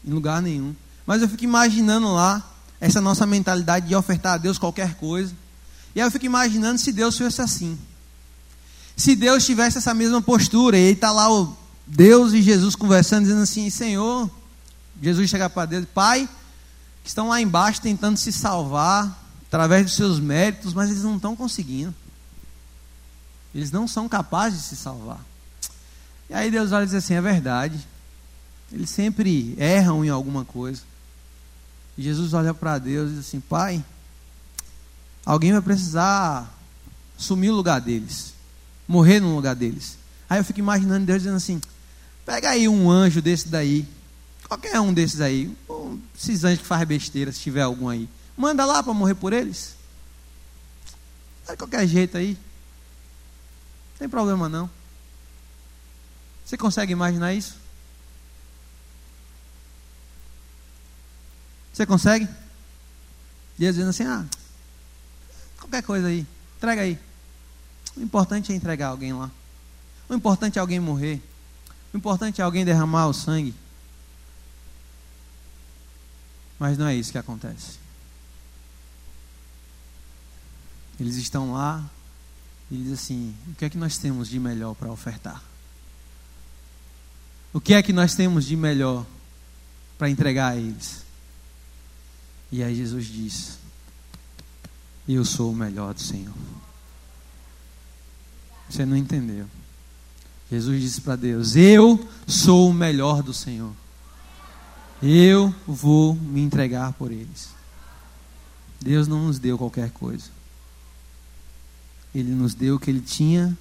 [0.07, 0.75] em lugar nenhum.
[1.05, 2.43] Mas eu fico imaginando lá
[2.81, 5.35] essa nossa mentalidade de ofertar a Deus qualquer coisa.
[5.95, 7.77] E aí eu fico imaginando se Deus fosse assim.
[8.97, 13.23] Se Deus tivesse essa mesma postura, e aí está lá o Deus e Jesus conversando,
[13.23, 14.31] dizendo assim: Senhor,
[15.03, 16.29] Jesus chega para Deus, Pai,
[17.03, 19.26] que estão lá embaixo tentando se salvar
[19.57, 21.95] através dos seus méritos, mas eles não estão conseguindo.
[23.55, 25.25] Eles não são capazes de se salvar.
[26.29, 27.81] E aí Deus olha e diz assim: é verdade.
[28.71, 30.83] Eles sempre erram em alguma coisa.
[31.97, 33.83] E Jesus olha para Deus e diz assim: Pai,
[35.25, 36.55] alguém vai precisar
[37.19, 38.35] assumir o lugar deles,
[38.87, 39.97] morrer no lugar deles.
[40.29, 41.63] Aí eu fico imaginando Deus dizendo assim:
[42.27, 43.89] pega aí um anjo desse daí,
[44.47, 45.51] qualquer um desses aí,
[46.15, 49.75] esses anjos que faz besteira, se tiver algum aí, manda lá para morrer por eles.
[51.49, 54.69] De qualquer jeito aí, não tem problema não.
[56.45, 57.57] Você consegue imaginar isso?
[61.73, 62.29] Você consegue?
[63.59, 64.25] Deus dizendo assim: ah,
[65.59, 66.99] qualquer coisa aí, entrega aí.
[67.97, 69.31] O importante é entregar alguém lá.
[70.09, 71.23] O importante é alguém morrer.
[71.93, 73.55] O importante é alguém derramar o sangue.
[76.59, 77.86] Mas não é isso que acontece.
[80.99, 81.85] Eles estão lá
[82.71, 85.43] e dizem assim: o que é que nós temos de melhor para ofertar?
[87.53, 89.07] O que é que nós temos de melhor
[89.97, 91.05] para entregar a eles?
[92.51, 93.59] E aí Jesus diz:
[95.09, 96.35] Eu sou o melhor do Senhor.
[98.69, 99.47] Você não entendeu.
[100.51, 103.73] Jesus disse para Deus: Eu sou o melhor do Senhor.
[105.03, 107.49] Eu vou me entregar por eles.
[108.81, 110.36] Deus não nos deu qualquer coisa.
[112.17, 113.57] Ele nos deu o que ele tinha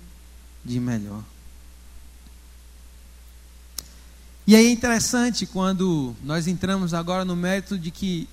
[0.63, 1.21] de melhor.
[4.47, 8.29] E aí é interessante quando nós entramos agora no mérito de que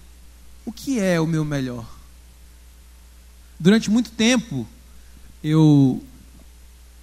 [0.65, 1.85] o que é o meu melhor?
[3.59, 4.65] Durante muito tempo,
[5.43, 6.01] eu,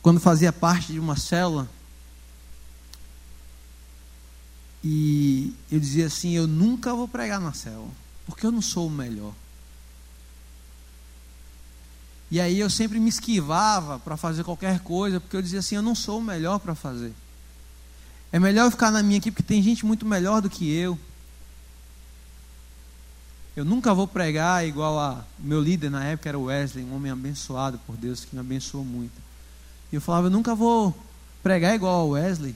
[0.01, 1.69] quando fazia parte de uma célula,
[4.81, 7.91] e eu dizia assim: eu nunca vou pregar na célula,
[8.25, 9.33] porque eu não sou o melhor.
[12.31, 15.81] E aí eu sempre me esquivava para fazer qualquer coisa, porque eu dizia assim: eu
[15.81, 17.13] não sou o melhor para fazer.
[18.31, 20.97] É melhor eu ficar na minha aqui, porque tem gente muito melhor do que eu.
[23.55, 27.11] Eu nunca vou pregar igual a meu líder na época era o Wesley, um homem
[27.11, 29.19] abençoado por Deus que me abençoou muito.
[29.91, 30.95] E eu falava, eu nunca vou
[31.41, 32.55] pregar igual ao Wesley.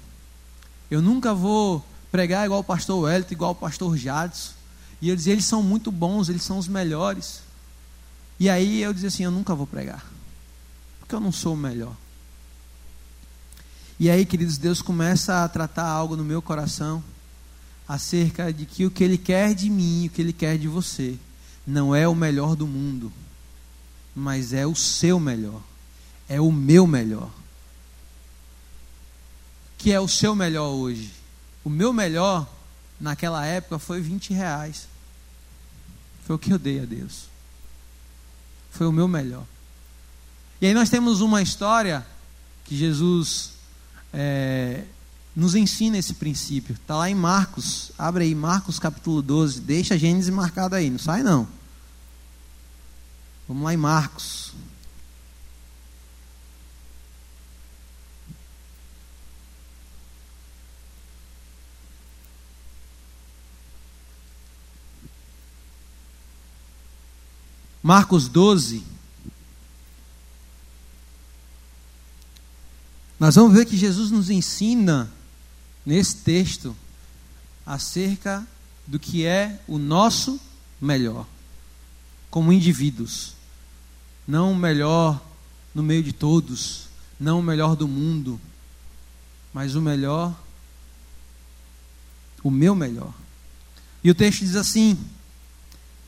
[0.90, 4.54] Eu nunca vou pregar igual o pastor Wellington, igual o pastor Jadson.
[5.02, 7.42] E eu dizia, eles são muito bons, eles são os melhores.
[8.44, 10.06] E aí eu dizia assim, eu nunca vou pregar.
[11.00, 11.96] Porque eu não sou o melhor.
[13.98, 17.02] E aí, queridos, Deus começa a tratar algo no meu coração
[17.88, 21.18] acerca de que o que Ele quer de mim, o que Ele quer de você,
[21.66, 23.14] não é o melhor do mundo,
[24.14, 25.62] mas é o seu melhor,
[26.28, 27.32] é o meu melhor.
[29.78, 31.14] Que é o seu melhor hoje?
[31.64, 32.46] O meu melhor
[33.00, 34.90] naquela época foi 20 reais.
[36.26, 37.32] Foi o que eu dei a Deus.
[38.74, 39.46] Foi o meu melhor.
[40.60, 42.06] E aí nós temos uma história
[42.66, 43.52] que Jesus
[44.12, 44.84] é,
[45.36, 46.74] nos ensina esse princípio.
[46.74, 47.92] Está lá em Marcos.
[47.98, 49.62] Abre aí, Marcos capítulo 12.
[49.62, 51.48] Deixa a Gênesis marcado aí, não sai não.
[53.48, 54.54] Vamos lá em Marcos.
[67.84, 68.82] Marcos 12.
[73.20, 75.12] Nós vamos ver que Jesus nos ensina
[75.86, 76.74] nesse texto
[77.66, 78.48] acerca
[78.88, 80.40] do que é o nosso
[80.80, 81.28] melhor,
[82.30, 83.36] como indivíduos.
[84.26, 85.22] Não o melhor
[85.76, 86.88] no meio de todos,
[87.20, 88.40] não o melhor do mundo,
[89.54, 90.34] mas o melhor,
[92.42, 93.14] o meu melhor.
[94.02, 94.98] E o texto diz assim,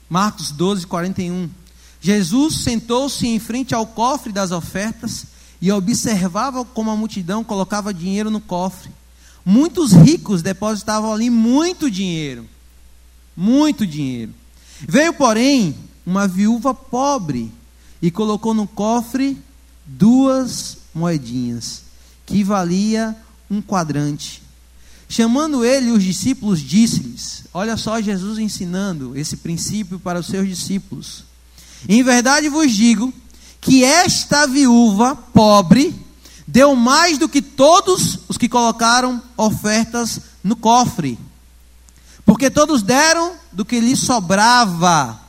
[0.09, 1.49] Marcos 12, 41.
[2.05, 5.25] Jesus sentou-se em frente ao cofre das ofertas
[5.59, 8.91] e observava como a multidão colocava dinheiro no cofre.
[9.43, 12.45] Muitos ricos depositavam ali muito dinheiro.
[13.35, 14.31] Muito dinheiro.
[14.81, 17.51] Veio, porém, uma viúva pobre
[17.99, 19.35] e colocou no cofre
[19.83, 21.81] duas moedinhas,
[22.23, 23.17] que valia
[23.49, 24.43] um quadrante.
[25.09, 31.33] Chamando ele os discípulos, disse-lhes: Olha só Jesus ensinando esse princípio para os seus discípulos.
[31.87, 33.13] Em verdade vos digo
[33.61, 35.93] que esta viúva pobre
[36.47, 41.17] deu mais do que todos os que colocaram ofertas no cofre.
[42.25, 45.19] Porque todos deram do que lhe sobrava,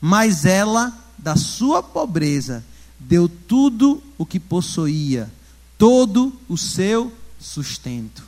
[0.00, 2.64] mas ela, da sua pobreza,
[2.98, 5.30] deu tudo o que possuía,
[5.76, 8.22] todo o seu sustento.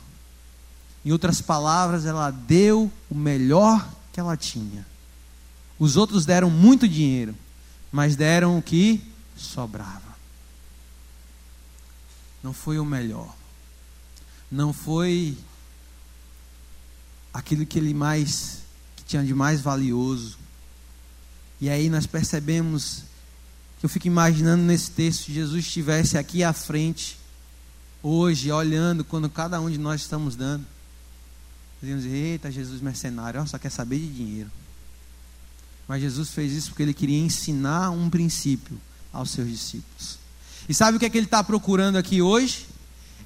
[1.05, 4.85] Em outras palavras, ela deu o melhor que ela tinha.
[5.79, 7.35] Os outros deram muito dinheiro,
[7.91, 9.03] mas deram o que
[9.35, 10.11] sobrava.
[12.41, 13.35] Não foi o melhor.
[14.51, 15.37] Não foi
[17.33, 18.59] aquilo que ele mais
[18.95, 20.37] que tinha de mais valioso.
[21.59, 23.03] E aí nós percebemos
[23.79, 27.17] que eu fico imaginando nesse texto Jesus estivesse aqui à frente
[28.03, 30.65] hoje olhando quando cada um de nós estamos dando.
[31.81, 34.51] Dizemos, eita, Jesus mercenário, só quer saber de dinheiro.
[35.91, 38.79] Mas Jesus fez isso porque ele queria ensinar um princípio
[39.11, 40.17] aos seus discípulos.
[40.69, 42.65] E sabe o que é que ele está procurando aqui hoje?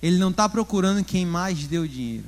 [0.02, 2.26] Ele não está procurando quem mais deu dinheiro.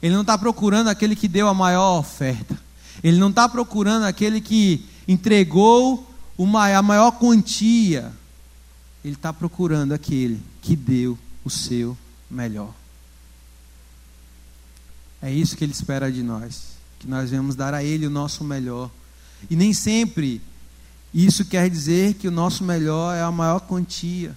[0.00, 2.56] Ele não está procurando aquele que deu a maior oferta.
[3.02, 8.12] Ele não está procurando aquele que entregou uma, a maior quantia.
[9.04, 11.98] Ele está procurando aquele que deu o seu
[12.30, 12.72] melhor.
[15.20, 18.44] É isso que Ele espera de nós, que nós venhamos dar a Ele o nosso
[18.44, 18.92] melhor.
[19.50, 20.40] E nem sempre
[21.12, 24.36] isso quer dizer que o nosso melhor é a maior quantia.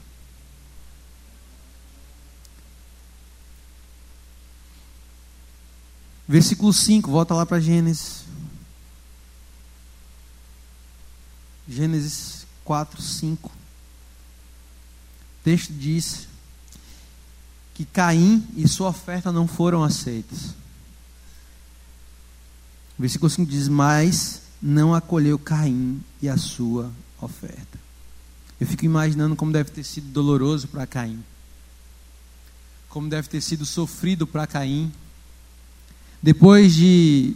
[6.27, 8.23] Versículo 5, volta lá para Gênesis.
[11.67, 13.49] Gênesis 4, 5.
[13.49, 13.53] O
[15.43, 16.27] texto diz
[17.73, 20.51] que Caim e sua oferta não foram aceitos.
[22.97, 26.91] O versículo 5 diz: Mas não acolheu Caim e a sua
[27.21, 27.79] oferta.
[28.59, 31.23] Eu fico imaginando como deve ter sido doloroso para Caim.
[32.89, 34.91] Como deve ter sido sofrido para Caim.
[36.21, 37.35] Depois de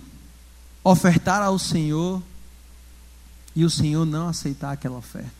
[0.84, 2.22] ofertar ao Senhor
[3.56, 5.32] e o Senhor não aceitar aquela oferta.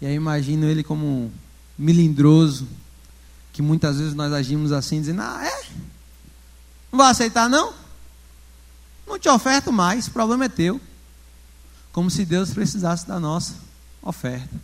[0.00, 1.30] E aí imagino ele como um
[1.76, 2.68] milindroso,
[3.52, 5.66] que muitas vezes nós agimos assim, dizendo: Ah, é?
[6.90, 7.74] Não vai aceitar, não?
[9.08, 10.80] Não te oferto mais, o problema é teu.
[11.92, 13.54] Como se Deus precisasse da nossa
[14.02, 14.54] oferta.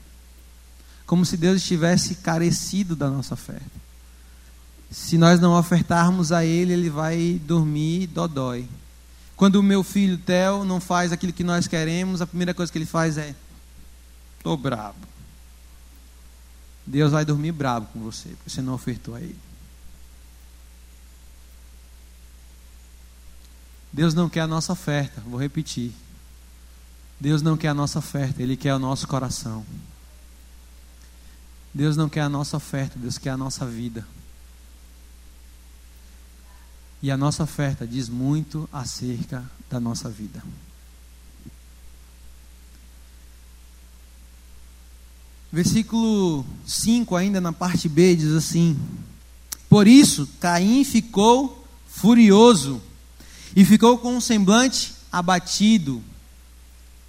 [1.07, 3.85] Como se Deus estivesse carecido da nossa oferta.
[4.91, 8.69] Se nós não ofertarmos a Ele, Ele vai dormir dodói.
[9.37, 12.79] Quando o meu filho Theo não faz aquilo que nós queremos, a primeira coisa que
[12.79, 13.35] ele faz é:
[14.39, 14.97] estou bravo.
[16.87, 19.39] Deus vai dormir bravo com você, porque você não ofertou a Ele.
[23.95, 25.93] Deus não quer a nossa oferta, vou repetir.
[27.21, 29.65] Deus não quer a nossa oferta, Ele quer o nosso coração.
[31.73, 34.05] Deus não quer a nossa oferta, Deus quer a nossa vida.
[37.01, 40.43] E a nossa oferta diz muito acerca da nossa vida.
[45.53, 48.77] Versículo 5, ainda na parte B, diz assim:
[49.69, 52.83] Por isso Caim ficou furioso
[53.55, 56.03] e ficou com um semblante abatido.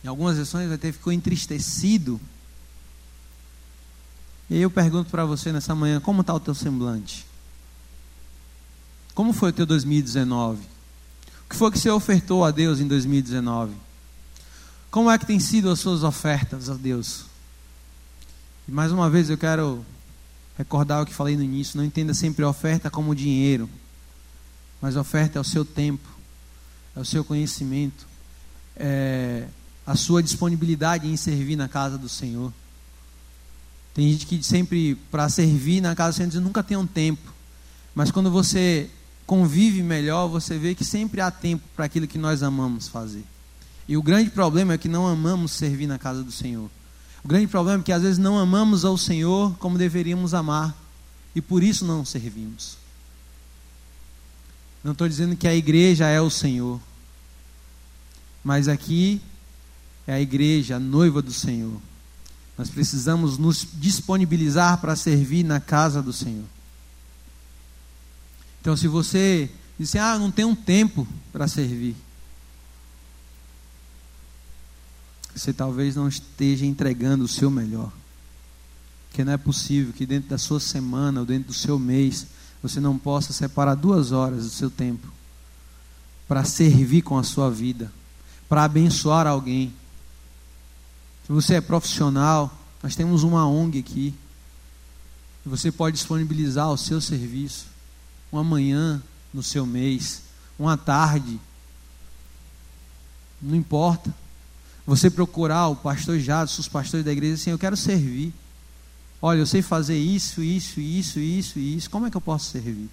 [0.04, 2.20] Em algumas versões até ficou entristecido.
[4.50, 7.26] E aí eu pergunto para você nessa manhã, como está o teu semblante?
[9.16, 10.62] Como foi o teu 2019?
[10.62, 13.74] O que foi que você ofertou a Deus em 2019?
[14.92, 17.26] Como é que tem sido as suas ofertas a Deus?
[18.68, 19.86] E mais uma vez eu quero
[20.58, 23.70] recordar o que falei no início, não entenda sempre a oferta como dinheiro,
[24.82, 26.15] mas a oferta é o seu tempo,
[26.96, 28.08] é o seu conhecimento,
[28.76, 29.48] é,
[29.86, 32.54] a sua disponibilidade em servir na casa do Senhor.
[33.94, 37.34] Tem gente que sempre, para servir na casa do Senhor, nunca tem um tempo.
[37.94, 38.90] Mas quando você
[39.26, 43.24] convive melhor, você vê que sempre há tempo para aquilo que nós amamos fazer.
[43.88, 46.70] E o grande problema é que não amamos servir na casa do Senhor.
[47.24, 50.76] O grande problema é que às vezes não amamos ao Senhor como deveríamos amar.
[51.36, 52.78] E por isso não servimos.
[54.86, 56.80] Não estou dizendo que a igreja é o Senhor.
[58.44, 59.20] Mas aqui
[60.06, 61.82] é a igreja, a noiva do Senhor.
[62.56, 66.46] Nós precisamos nos disponibilizar para servir na casa do Senhor.
[68.62, 71.96] Então, se você disse, ah, não tenho tempo para servir,
[75.36, 77.92] você talvez não esteja entregando o seu melhor.
[79.10, 82.28] Porque não é possível que dentro da sua semana ou dentro do seu mês
[82.68, 85.08] você não possa separar duas horas do seu tempo
[86.28, 87.92] para servir com a sua vida,
[88.48, 89.74] para abençoar alguém
[91.26, 94.14] se você é profissional, nós temos uma ONG aqui.
[95.44, 97.66] Você pode disponibilizar o seu serviço.
[98.32, 99.02] Uma manhã
[99.34, 100.22] no seu mês,
[100.58, 101.40] uma tarde.
[103.42, 104.14] Não importa.
[104.86, 108.32] Você procurar o pastor Jadson, os pastores da igreja, assim, eu quero servir.
[109.28, 111.90] Olha, eu sei fazer isso, isso, isso, isso isso.
[111.90, 112.88] Como é que eu posso servir?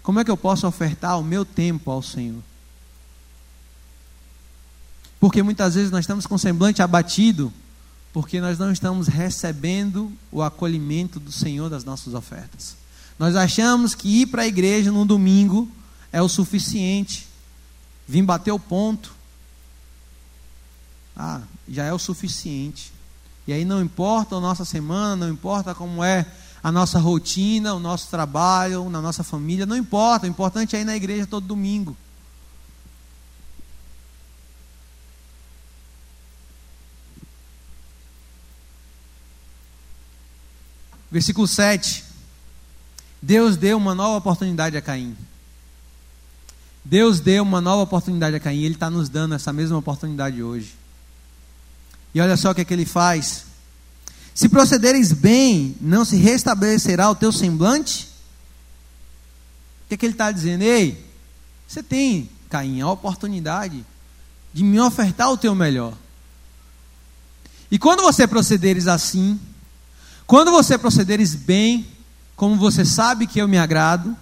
[0.00, 2.40] Como é que eu posso ofertar o meu tempo ao Senhor?
[5.18, 7.52] Porque muitas vezes nós estamos com semblante abatido,
[8.12, 12.76] porque nós não estamos recebendo o acolhimento do Senhor das nossas ofertas.
[13.18, 15.68] Nós achamos que ir para a igreja no domingo
[16.12, 17.26] é o suficiente.
[18.06, 19.12] Vim bater o ponto.
[21.16, 22.92] Ah, já é o suficiente.
[23.50, 26.24] E aí não importa a nossa semana, não importa como é
[26.62, 30.24] a nossa rotina, o nosso trabalho, na nossa família, não importa.
[30.24, 31.96] O importante é ir na igreja todo domingo.
[41.10, 42.04] Versículo 7.
[43.20, 45.16] Deus deu uma nova oportunidade a Caim.
[46.84, 48.62] Deus deu uma nova oportunidade a Caim.
[48.62, 50.78] Ele está nos dando essa mesma oportunidade hoje.
[52.14, 53.44] E olha só o que, é que ele faz.
[54.34, 58.08] Se procederes bem, não se restabelecerá o teu semblante?
[59.84, 60.62] O que, é que ele está dizendo?
[60.62, 61.04] Ei,
[61.66, 63.84] você tem, Caim, a oportunidade
[64.52, 65.94] de me ofertar o teu melhor.
[67.70, 69.38] E quando você procederes assim,
[70.26, 71.86] quando você procederes bem,
[72.34, 74.16] como você sabe que eu me agrado,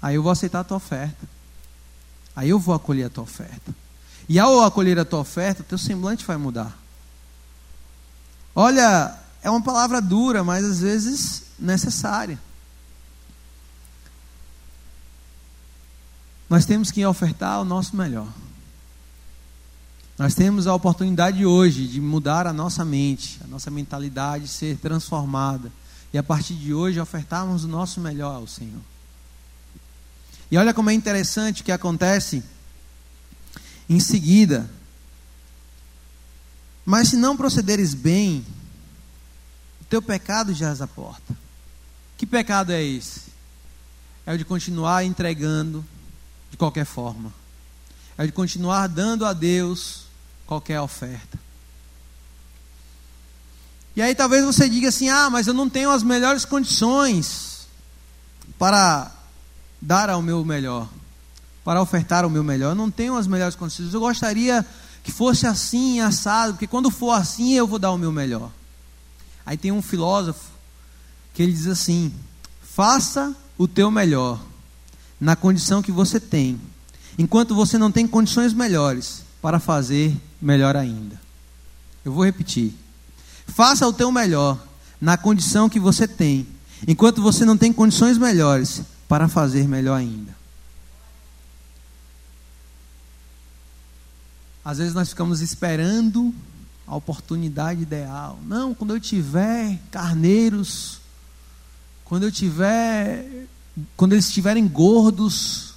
[0.00, 1.26] aí eu vou aceitar a tua oferta.
[2.34, 3.74] Aí eu vou acolher a tua oferta.
[4.28, 6.76] E ao acolher a tua oferta, teu semblante vai mudar.
[8.54, 12.38] Olha, é uma palavra dura, mas às vezes necessária.
[16.48, 18.28] Nós temos que ofertar o nosso melhor.
[20.18, 25.70] Nós temos a oportunidade hoje de mudar a nossa mente, a nossa mentalidade ser transformada.
[26.12, 28.80] E a partir de hoje ofertarmos o nosso melhor ao Senhor.
[30.50, 32.42] E olha como é interessante o que acontece
[33.88, 34.70] em seguida.
[36.84, 38.44] Mas se não procederes bem,
[39.88, 41.36] teu pecado já à porta.
[42.16, 43.22] Que pecado é esse?
[44.24, 45.84] É o de continuar entregando
[46.50, 47.32] de qualquer forma.
[48.18, 50.06] É o de continuar dando a Deus
[50.46, 51.38] qualquer oferta.
[53.94, 57.66] E aí talvez você diga assim: ah, mas eu não tenho as melhores condições
[58.58, 59.12] para
[59.80, 60.88] dar ao meu melhor,
[61.66, 62.70] para ofertar o meu melhor.
[62.70, 63.92] Eu não tenho as melhores condições.
[63.92, 64.64] Eu gostaria
[65.02, 68.52] que fosse assim, assado, porque quando for assim eu vou dar o meu melhor.
[69.44, 70.44] Aí tem um filósofo
[71.34, 72.14] que ele diz assim:
[72.62, 74.40] faça o teu melhor
[75.20, 76.60] na condição que você tem.
[77.18, 81.20] Enquanto você não tem condições melhores, para fazer melhor ainda.
[82.04, 82.74] Eu vou repetir.
[83.48, 84.56] Faça o teu melhor
[85.00, 86.46] na condição que você tem,
[86.86, 90.45] enquanto você não tem condições melhores para fazer melhor ainda.
[94.66, 96.34] Às vezes nós ficamos esperando
[96.86, 98.38] a oportunidade ideal.
[98.44, 101.00] Não, quando eu tiver carneiros,
[102.04, 103.46] quando eu tiver,
[103.96, 105.74] quando eles estiverem gordos,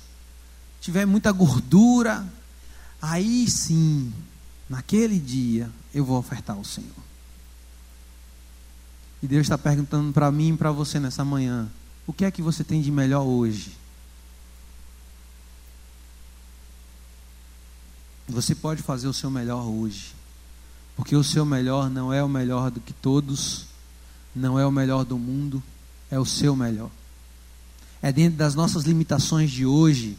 [0.81, 2.27] tiver muita gordura,
[3.01, 4.11] Aí sim,
[4.69, 6.89] naquele dia, eu vou ofertar ao Senhor.
[9.23, 11.69] E Deus está perguntando para mim e para você nessa manhã:
[12.05, 13.77] o que é que você tem de melhor hoje?
[18.29, 20.13] Você pode fazer o seu melhor hoje,
[20.95, 23.65] porque o seu melhor não é o melhor do que todos,
[24.35, 25.63] não é o melhor do mundo,
[26.11, 26.91] é o seu melhor.
[28.01, 30.15] É dentro das nossas limitações de hoje,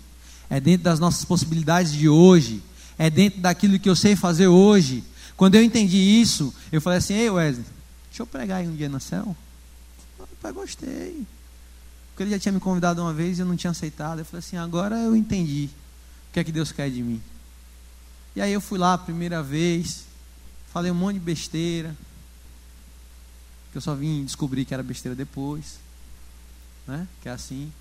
[0.50, 2.62] é dentro das nossas possibilidades de hoje,
[2.98, 5.04] é dentro daquilo que eu sei fazer hoje.
[5.36, 7.64] Quando eu entendi isso, eu falei assim: Ei, Wesley,
[8.10, 9.36] deixa eu pregar aí um dia na céu.
[10.42, 11.24] Pai, gostei.
[12.10, 14.18] Porque ele já tinha me convidado uma vez e eu não tinha aceitado.
[14.18, 15.70] Eu falei assim: agora eu entendi
[16.28, 17.22] o que é que Deus quer de mim.
[18.34, 20.04] E aí eu fui lá a primeira vez,
[20.72, 21.96] falei um monte de besteira,
[23.70, 25.78] que eu só vim descobrir que era besteira depois,
[26.86, 27.06] né?
[27.22, 27.72] Que é assim.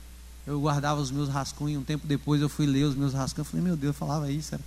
[0.45, 3.63] Eu guardava os meus rascunhos, um tempo depois eu fui ler os meus rascunhos, falei,
[3.63, 4.63] meu Deus, eu falava isso, era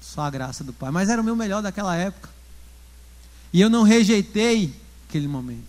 [0.00, 0.90] só a graça do Pai.
[0.90, 2.28] Mas era o meu melhor daquela época.
[3.52, 4.74] E eu não rejeitei
[5.08, 5.68] aquele momento,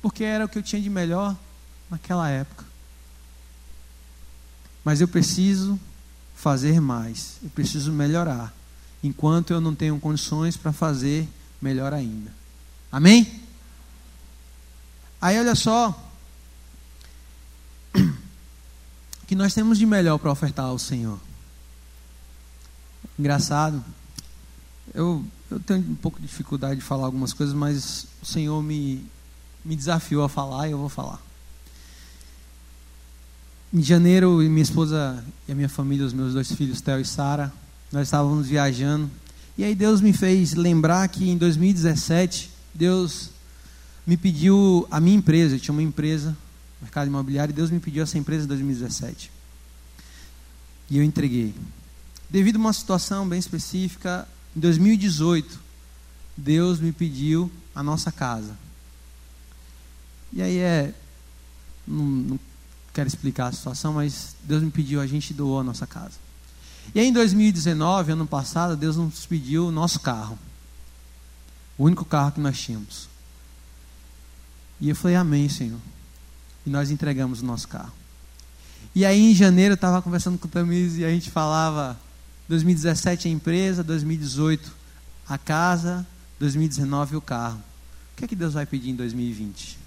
[0.00, 1.36] porque era o que eu tinha de melhor
[1.90, 2.64] naquela época.
[4.84, 5.78] Mas eu preciso
[6.38, 8.54] fazer mais, eu preciso melhorar,
[9.02, 11.28] enquanto eu não tenho condições para fazer
[11.60, 12.32] melhor ainda.
[12.92, 13.42] Amém?
[15.20, 15.92] Aí olha só,
[19.26, 21.18] que nós temos de melhor para ofertar ao Senhor.
[23.18, 23.84] Engraçado,
[24.94, 29.04] eu, eu tenho um pouco de dificuldade de falar algumas coisas, mas o Senhor me,
[29.64, 31.20] me desafiou a falar e eu vou falar.
[33.70, 37.52] Em janeiro, minha esposa e a minha família, os meus dois filhos, Theo e Sara,
[37.92, 39.10] nós estávamos viajando.
[39.58, 43.28] E aí Deus me fez lembrar que em 2017, Deus
[44.06, 46.34] me pediu a minha empresa, eu tinha uma empresa,
[46.80, 49.30] mercado imobiliário, e Deus me pediu essa empresa em 2017.
[50.88, 51.54] E eu entreguei.
[52.30, 55.60] Devido a uma situação bem específica, em 2018,
[56.34, 58.56] Deus me pediu a nossa casa.
[60.32, 60.94] E aí é.
[61.86, 62.40] Não, não
[62.98, 66.16] quero explicar a situação, mas Deus me pediu, a gente doou a nossa casa.
[66.92, 70.36] E aí em 2019, ano passado, Deus nos pediu o nosso carro.
[71.78, 73.08] O único carro que nós tínhamos.
[74.80, 75.78] E eu falei, amém, Senhor.
[76.66, 77.92] E nós entregamos o nosso carro.
[78.92, 81.96] E aí em janeiro eu estava conversando com o Tamires e a gente falava
[82.48, 84.72] 2017 a empresa, 2018
[85.28, 86.04] a casa,
[86.40, 87.62] 2019 o carro.
[88.12, 89.77] O que é que Deus vai pedir em 2020?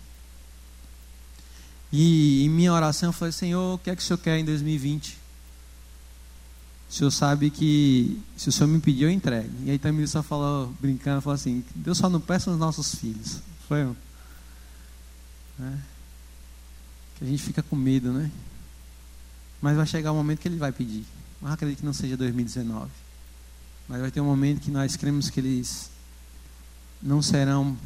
[1.92, 4.46] E em minha oração eu falei, Senhor, o que é que o Senhor quer em
[4.46, 5.18] 2020?
[6.90, 9.50] O Senhor sabe que se o Senhor me pedir, eu entrego.
[9.64, 13.42] E aí também só falou, brincando, falou assim, Deus só não peça os nossos filhos.
[13.68, 13.86] Foi
[15.58, 15.80] né?
[17.18, 18.32] Que a gente fica com medo, né?
[19.62, 21.06] Mas vai chegar um momento que ele vai pedir.
[21.40, 22.90] Mas acredito que não seja 2019.
[23.88, 25.90] Mas vai ter um momento que nós cremos que eles
[27.02, 27.78] não serão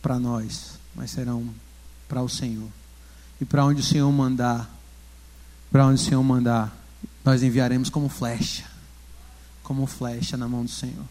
[0.00, 1.52] para nós, mas serão
[2.08, 2.68] para o Senhor.
[3.40, 4.70] E para onde o Senhor mandar,
[5.70, 6.76] para onde o Senhor mandar,
[7.24, 8.64] nós enviaremos como flecha,
[9.62, 11.04] como flecha na mão do Senhor.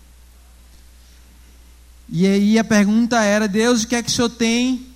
[2.07, 4.87] E aí a pergunta era: Deus, o que é que o Senhor tem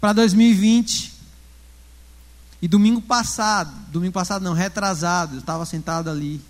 [0.00, 1.12] para 2020?
[2.62, 6.40] E domingo passado, domingo passado não, retrasado, eu estava sentado ali.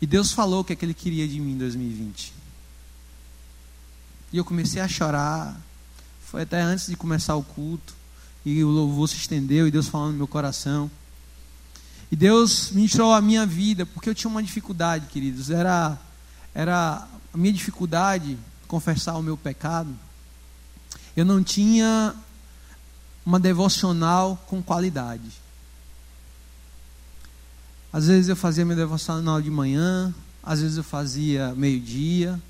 [0.00, 2.32] E Deus falou o que é que Ele queria de mim em 2020.
[4.32, 5.58] E eu comecei a chorar.
[6.24, 7.94] Foi até antes de começar o culto
[8.48, 10.90] e o louvor se estendeu e Deus falando no meu coração.
[12.10, 15.50] E Deus ministrou a minha vida, porque eu tinha uma dificuldade, queridos.
[15.50, 15.98] Era,
[16.54, 19.94] era a minha dificuldade confessar o meu pecado.
[21.14, 22.14] Eu não tinha
[23.24, 25.30] uma devocional com qualidade.
[27.92, 32.40] Às vezes eu fazia meu devocional de manhã, às vezes eu fazia meio-dia.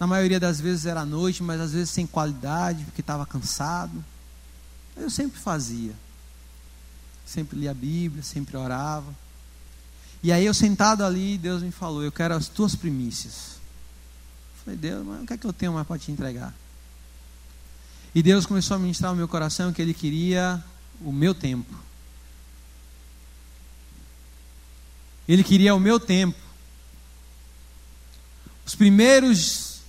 [0.00, 4.02] Na maioria das vezes era à noite, mas às vezes sem qualidade, porque estava cansado.
[4.96, 5.92] Eu sempre fazia.
[7.26, 9.14] Sempre lia a Bíblia, sempre orava.
[10.22, 13.56] E aí eu sentado ali, Deus me falou: Eu quero as tuas primícias.
[14.54, 16.54] Eu falei, Deus, mas o que é que eu tenho mais para te entregar?
[18.14, 20.64] E Deus começou a ministrar no meu coração que Ele queria
[21.00, 21.74] o meu tempo.
[25.28, 26.38] Ele queria o meu tempo.
[28.64, 29.80] Os primeiros,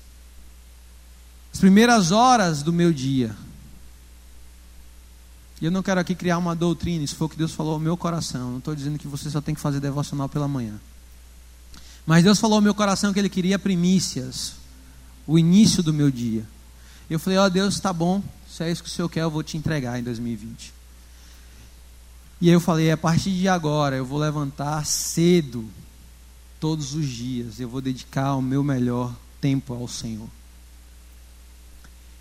[1.53, 3.35] as primeiras horas do meu dia.
[5.61, 7.79] E eu não quero aqui criar uma doutrina, isso foi o que Deus falou ao
[7.79, 8.51] meu coração.
[8.51, 10.79] Não estou dizendo que você só tem que fazer devocional pela manhã.
[12.05, 14.53] Mas Deus falou ao meu coração que Ele queria primícias,
[15.25, 16.45] o início do meu dia.
[17.09, 19.31] Eu falei, ó oh, Deus, está bom, se é isso que o Senhor quer, eu
[19.31, 20.73] vou te entregar em 2020.
[22.39, 25.67] E aí eu falei, a partir de agora eu vou levantar cedo,
[26.59, 30.29] todos os dias, eu vou dedicar o meu melhor tempo ao Senhor.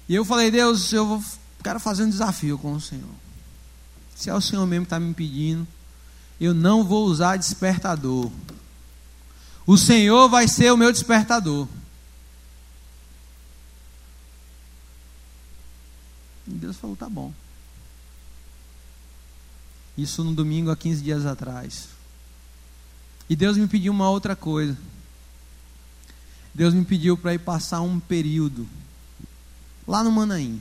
[0.09, 1.23] E eu falei, Deus, eu vou,
[1.63, 3.26] quero fazer um desafio com o Senhor.
[4.17, 5.69] Se é o Senhor mesmo que está me pedindo,
[6.41, 8.33] eu não vou usar despertador.
[9.67, 11.69] O Senhor vai ser o meu despertador.
[16.49, 17.33] E Deus falou: tá bom.
[19.99, 21.89] Isso no domingo há 15 dias atrás.
[23.29, 24.77] E Deus me pediu uma outra coisa.
[26.55, 28.67] Deus me pediu para ir passar um período
[29.87, 30.61] lá no Manaim,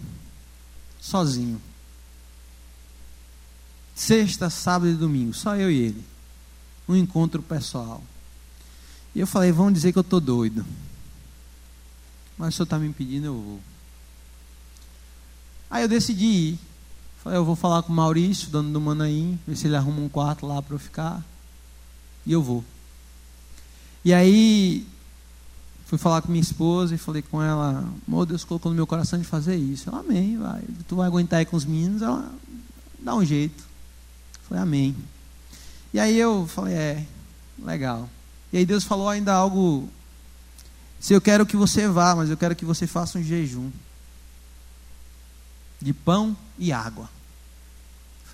[0.99, 1.61] sozinho.
[3.95, 6.03] Sexta, sábado e domingo, só eu e ele.
[6.87, 8.03] Um encontro pessoal.
[9.15, 10.65] E eu falei, vão dizer que eu estou doido.
[12.37, 13.59] Mas o senhor está me pedindo, eu vou.
[15.71, 16.59] Aí eu decidi ir.
[17.23, 20.09] Falei, eu vou falar com o Maurício, dono do Manaim, ver se ele arruma um
[20.09, 21.23] quarto lá para eu ficar.
[22.25, 22.63] E eu vou.
[24.03, 24.85] E aí
[25.85, 29.17] fui falar com minha esposa e falei com ela, meu Deus colocou no meu coração
[29.17, 29.89] de fazer isso.
[29.89, 30.61] Ela, amém, vai.
[30.87, 32.29] Tu vai aguentar aí com os meninos, ela
[32.99, 33.63] dá um jeito.
[34.47, 34.95] Falei, amém.
[35.93, 37.05] E aí eu falei, é,
[37.57, 38.09] legal.
[38.51, 39.89] E aí Deus falou ainda algo.
[40.99, 43.71] Se eu quero que você vá, mas eu quero que você faça um jejum
[45.81, 47.09] de pão e água.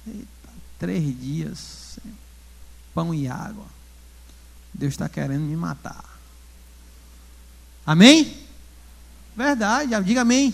[0.03, 0.27] Falei,
[0.79, 1.99] três dias,
[2.93, 3.65] pão e água.
[4.73, 6.03] Deus está querendo me matar.
[7.85, 8.41] Amém?
[9.35, 10.53] Verdade, diga amém.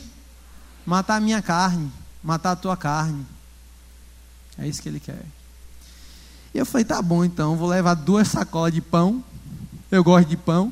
[0.85, 1.91] Matar a minha carne,
[2.23, 3.25] matar a tua carne.
[4.57, 5.23] É isso que ele quer.
[6.53, 9.23] E eu falei, tá bom então, vou levar duas sacolas de pão.
[9.91, 10.71] Eu gosto de pão.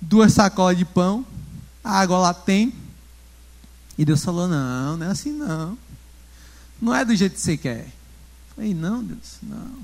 [0.00, 1.24] Duas sacolas de pão.
[1.82, 2.72] A água lá tem.
[3.96, 5.78] E Deus falou, não, não é assim não.
[6.80, 7.84] Não é do jeito que você quer.
[7.84, 9.78] Eu falei, não, Deus, não.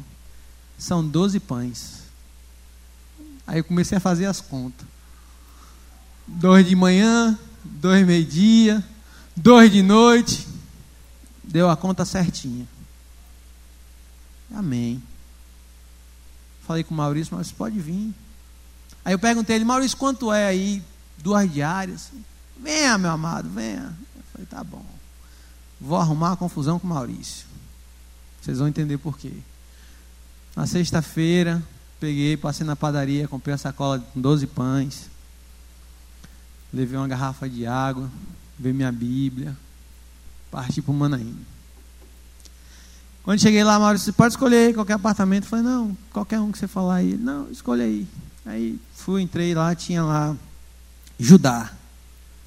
[0.79, 2.01] São doze pães.
[3.47, 4.87] Aí eu comecei a fazer as contas.
[6.27, 8.85] Dois de manhã, dois meio-dia,
[9.37, 10.47] dois de noite.
[11.43, 12.67] Deu a conta certinha.
[14.55, 15.03] Amém.
[16.67, 18.15] Falei com o Maurício, mas pode vir.
[19.05, 20.83] Aí eu perguntei ele, Maurício, quanto é aí?
[21.19, 22.11] Duas diárias.
[22.59, 23.97] Venha, meu amado, venha.
[24.17, 24.85] Eu falei, tá bom.
[25.81, 27.47] Vou arrumar uma confusão com o Maurício.
[28.41, 29.33] Vocês vão entender por quê.
[30.55, 31.63] Na sexta-feira,
[31.99, 35.09] peguei, passei na padaria, comprei a sacola com 12 pães.
[36.73, 38.11] Levei uma garrafa de água,
[38.59, 39.57] veio minha Bíblia,
[40.51, 41.37] parti para o Manaim.
[43.23, 45.45] Quando cheguei lá, Maurício disse, pode escolher qualquer apartamento.
[45.45, 47.17] Eu falei, não, qualquer um que você falar aí.
[47.17, 48.09] Não, escolhe aí.
[48.47, 50.37] Aí fui, entrei lá, tinha lá
[51.19, 51.71] Judá.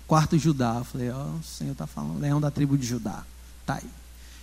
[0.07, 0.77] Quarto Judá.
[0.79, 3.23] Eu falei, ó, oh, o Senhor está falando, leão da tribo de Judá.
[3.65, 3.89] Tá aí.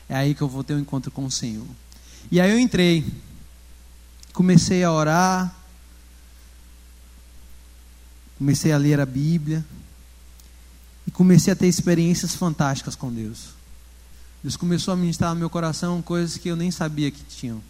[0.08, 1.66] É aí que eu vou ter um encontro com o Senhor.
[2.30, 3.04] E aí eu entrei.
[4.32, 5.54] Comecei a orar.
[8.38, 9.64] Comecei a ler a Bíblia.
[11.06, 13.59] E comecei a ter experiências fantásticas com Deus.
[14.42, 17.62] Deus começou a ministrar no meu coração coisas que eu nem sabia que tinham.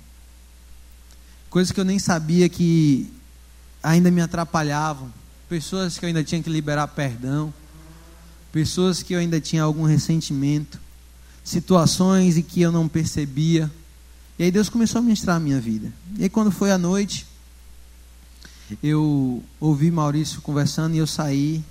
[1.49, 3.13] Coisas que eu nem sabia que
[3.83, 5.13] ainda me atrapalhavam.
[5.49, 7.53] Pessoas que eu ainda tinha que liberar perdão.
[8.53, 10.79] Pessoas que eu ainda tinha algum ressentimento.
[11.43, 13.69] Situações em que eu não percebia.
[14.39, 15.93] E aí Deus começou a ministrar a minha vida.
[16.17, 17.27] E aí quando foi a noite,
[18.81, 21.65] eu ouvi Maurício conversando e eu saí.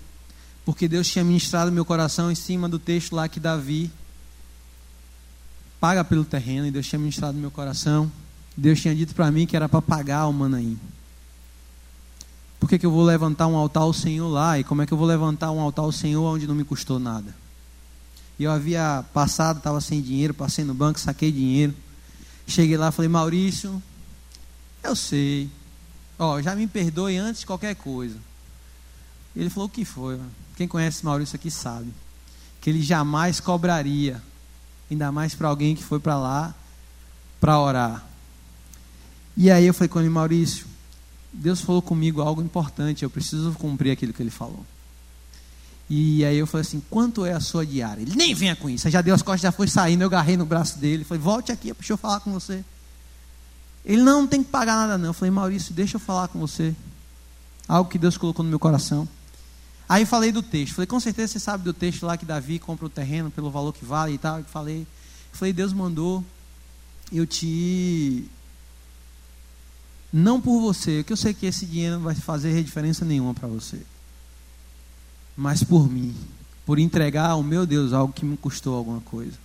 [0.66, 3.89] Porque Deus tinha ministrado meu coração em cima do texto lá que Davi
[5.80, 8.11] paga pelo terreno, e Deus tinha ministrado no meu coração.
[8.55, 10.77] Deus tinha dito para mim que era para pagar o Manaim.
[12.59, 14.59] Por que, que eu vou levantar um altar ao Senhor lá?
[14.59, 16.99] E como é que eu vou levantar um altar ao Senhor onde não me custou
[16.99, 17.34] nada?
[18.38, 21.73] E eu havia passado, estava sem dinheiro, passei no banco, saquei dinheiro.
[22.45, 23.82] Cheguei lá, falei, Maurício,
[24.84, 25.49] eu sei.
[26.17, 28.17] Ó, já me perdoe antes de qualquer coisa.
[29.36, 30.19] Ele falou, o que foi?
[30.57, 31.93] Quem conhece Maurício aqui sabe.
[32.59, 34.21] Que ele jamais cobraria
[34.89, 36.55] ainda mais para alguém que foi para lá
[37.39, 38.05] para orar.
[39.37, 40.65] E aí eu falei com ele, Maurício,
[41.31, 44.65] Deus falou comigo algo importante, eu preciso cumprir aquilo que ele falou.
[45.89, 48.01] E aí eu falei assim, quanto é a sua diária?
[48.01, 48.89] Ele nem venha com isso.
[48.89, 51.73] já deu as costas, já foi saindo, eu agarrei no braço dele, falei, volte aqui,
[51.73, 52.63] deixa eu falar com você.
[53.83, 55.07] Ele não, não tem que pagar nada não.
[55.07, 56.75] Eu falei, Maurício, deixa eu falar com você.
[57.67, 59.07] Algo que Deus colocou no meu coração.
[59.89, 60.75] Aí falei do texto.
[60.75, 63.73] Falei, com certeza você sabe do texto lá que Davi compra o terreno pelo valor
[63.73, 64.43] que vale e tal.
[64.43, 64.85] Falei,
[65.33, 66.23] falei, Deus mandou
[67.11, 68.29] eu te.
[70.13, 73.47] Não por você, que eu sei que esse dinheiro não vai fazer diferença nenhuma para
[73.47, 73.81] você.
[75.35, 76.15] Mas por mim.
[76.67, 79.37] Por entregar ao meu Deus algo que me custou alguma coisa.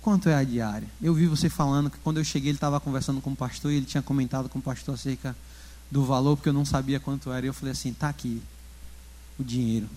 [0.00, 0.88] Quanto é a diária?
[1.00, 3.76] Eu vi você falando que quando eu cheguei ele estava conversando com o pastor e
[3.76, 5.36] ele tinha comentado com o pastor acerca
[5.88, 7.46] do valor, porque eu não sabia quanto era.
[7.46, 8.42] E eu falei assim: tá aqui
[9.38, 9.88] o dinheiro.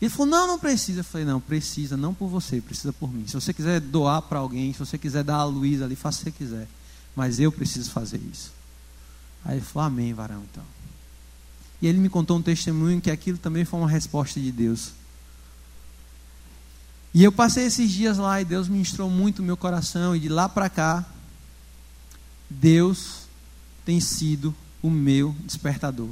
[0.00, 1.00] Ele falou: Não, não precisa.
[1.00, 3.26] Eu falei: Não, precisa, não por você, precisa por mim.
[3.26, 6.24] Se você quiser doar para alguém, se você quiser dar a Luísa ali, faça o
[6.24, 6.68] que você quiser.
[7.16, 8.52] Mas eu preciso fazer isso.
[9.44, 10.64] Aí ele falou: Amém, varão, então.
[11.80, 14.92] E ele me contou um testemunho que aquilo também foi uma resposta de Deus.
[17.14, 20.14] E eu passei esses dias lá e Deus ministrou muito o meu coração.
[20.14, 21.04] E de lá para cá,
[22.50, 23.22] Deus
[23.84, 26.10] tem sido o meu despertador.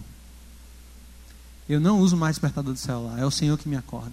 [1.69, 4.13] Eu não uso mais despertador de celular, é o Senhor que me acorda.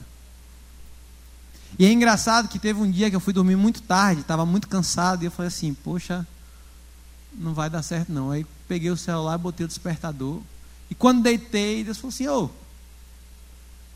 [1.77, 4.67] E é engraçado que teve um dia que eu fui dormir muito tarde, estava muito
[4.67, 6.25] cansado, e eu falei assim: Poxa,
[7.33, 8.31] não vai dar certo não.
[8.31, 10.41] Aí peguei o celular, botei o despertador,
[10.89, 12.49] e quando deitei, Deus falou assim: Ô,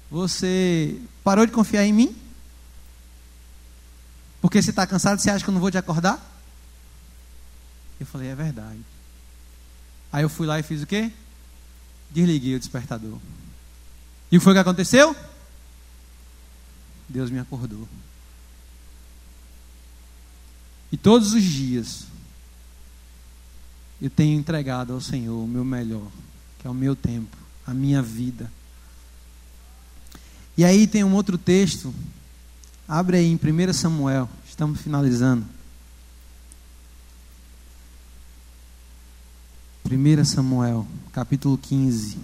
[0.09, 2.15] você parou de confiar em mim?
[4.41, 6.19] Porque você está cansado, você acha que eu não vou te acordar?
[7.99, 8.79] Eu falei: É verdade.
[10.11, 11.11] Aí eu fui lá e fiz o quê?
[12.09, 13.19] Desliguei o despertador.
[14.31, 15.15] E o que foi que aconteceu?
[17.07, 17.87] Deus me acordou.
[20.91, 22.05] E todos os dias
[24.01, 26.07] eu tenho entregado ao Senhor o meu melhor,
[26.59, 28.51] que é o meu tempo, a minha vida.
[30.57, 31.93] E aí tem um outro texto,
[32.87, 35.45] abre aí em 1 Samuel, estamos finalizando.
[39.89, 42.17] 1 Samuel, capítulo 15.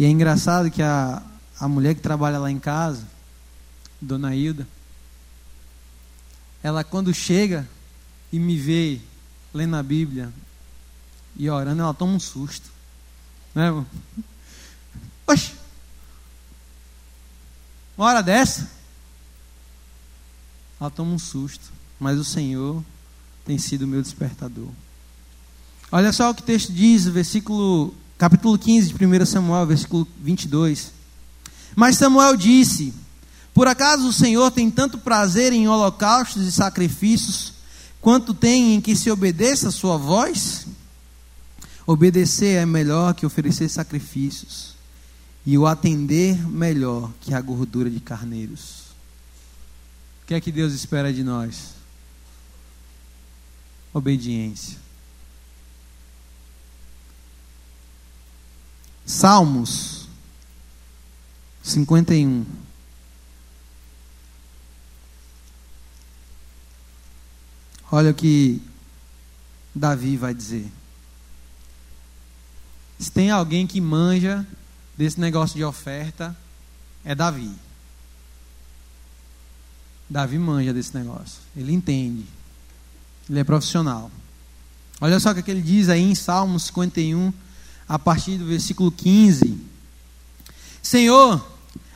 [0.00, 1.22] E é engraçado que a,
[1.58, 3.06] a mulher que trabalha lá em casa,
[4.00, 4.66] Dona Hilda,
[6.62, 7.68] ela quando chega
[8.32, 8.98] e me vê
[9.52, 10.32] lendo a Bíblia
[11.36, 12.70] e orando, ela toma um susto.
[13.54, 13.84] Né?
[15.26, 15.52] Oxe!
[17.94, 18.70] Uma hora dessa,
[20.80, 21.70] ela toma um susto.
[21.98, 22.82] Mas o Senhor
[23.44, 24.70] tem sido meu despertador.
[25.92, 30.92] Olha só o que o texto diz, versículo capítulo 15 de 1 Samuel, versículo 22.
[31.74, 32.92] Mas Samuel disse:
[33.54, 37.54] Por acaso o Senhor tem tanto prazer em holocaustos e sacrifícios,
[37.98, 40.66] quanto tem em que se obedeça a sua voz?
[41.86, 44.74] Obedecer é melhor que oferecer sacrifícios,
[45.46, 48.90] e o atender melhor que a gordura de carneiros.
[50.22, 51.70] O que é que Deus espera de nós?
[53.94, 54.89] Obediência.
[59.10, 60.06] Salmos
[61.64, 62.46] 51.
[67.90, 68.62] Olha o que
[69.74, 70.70] Davi vai dizer.
[73.00, 74.46] Se tem alguém que manja
[74.96, 76.36] desse negócio de oferta,
[77.04, 77.52] é Davi.
[80.08, 81.40] Davi manja desse negócio.
[81.56, 82.26] Ele entende.
[83.28, 84.08] Ele é profissional.
[85.00, 87.32] Olha só o que ele diz aí em Salmos 51
[87.90, 89.58] a partir do versículo 15.
[90.80, 91.44] Senhor,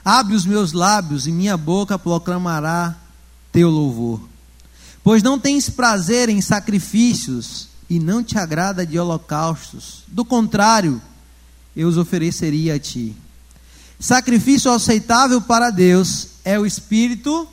[0.04, 2.96] abre os meus lábios e minha boca proclamará
[3.52, 4.20] teu louvor.
[5.04, 10.02] Pois não tens prazer em sacrifícios e não te agrada de holocaustos.
[10.08, 11.00] Do contrário,
[11.76, 13.14] eu os ofereceria a ti.
[14.00, 17.46] Sacrifício aceitável para Deus é o espírito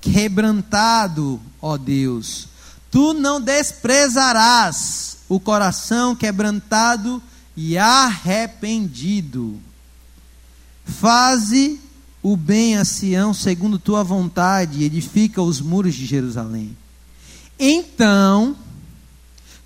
[0.00, 2.48] quebrantado, ó Deus.
[2.90, 7.22] Tu não desprezarás o coração quebrantado
[7.60, 9.58] e arrependido.
[10.84, 11.80] Faze
[12.22, 16.76] o bem a Sião segundo tua vontade, e edifica os muros de Jerusalém.
[17.58, 18.56] Então,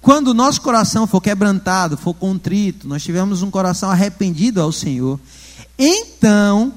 [0.01, 5.21] quando o nosso coração for quebrantado, for contrito, nós tivermos um coração arrependido ao Senhor,
[5.79, 6.73] então,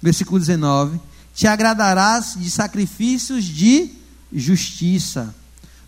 [0.00, 0.98] versículo 19,
[1.34, 3.90] te agradarás de sacrifícios de
[4.32, 5.34] justiça,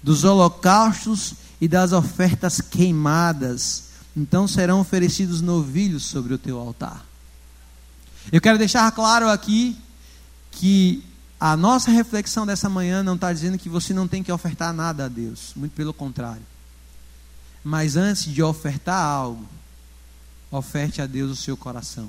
[0.03, 1.33] dos holocaustos
[1.63, 3.85] e das ofertas queimadas
[4.17, 7.05] então serão oferecidos novilhos sobre o teu altar.
[8.31, 9.77] Eu quero deixar claro aqui
[10.51, 11.05] que
[11.39, 15.07] a nossa reflexão dessa manhã não está dizendo que você não tem que ofertar nada
[15.07, 16.43] a Deus, muito pelo contrário.
[17.63, 19.47] Mas antes de ofertar algo,
[20.51, 22.09] oferte a Deus o seu coração.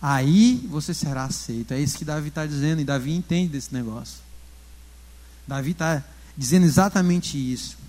[0.00, 1.72] Aí você será aceito.
[1.72, 4.18] É isso que Davi está dizendo, e Davi entende desse negócio.
[5.46, 6.02] Davi está
[6.36, 7.81] dizendo exatamente isso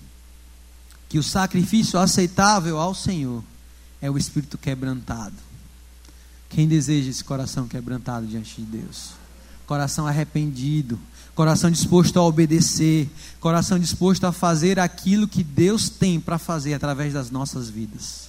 [1.14, 3.40] que o sacrifício aceitável ao Senhor
[4.02, 5.36] é o espírito quebrantado.
[6.48, 9.10] Quem deseja esse coração quebrantado diante de Deus?
[9.64, 10.98] Coração arrependido,
[11.32, 13.08] coração disposto a obedecer,
[13.38, 18.28] coração disposto a fazer aquilo que Deus tem para fazer através das nossas vidas.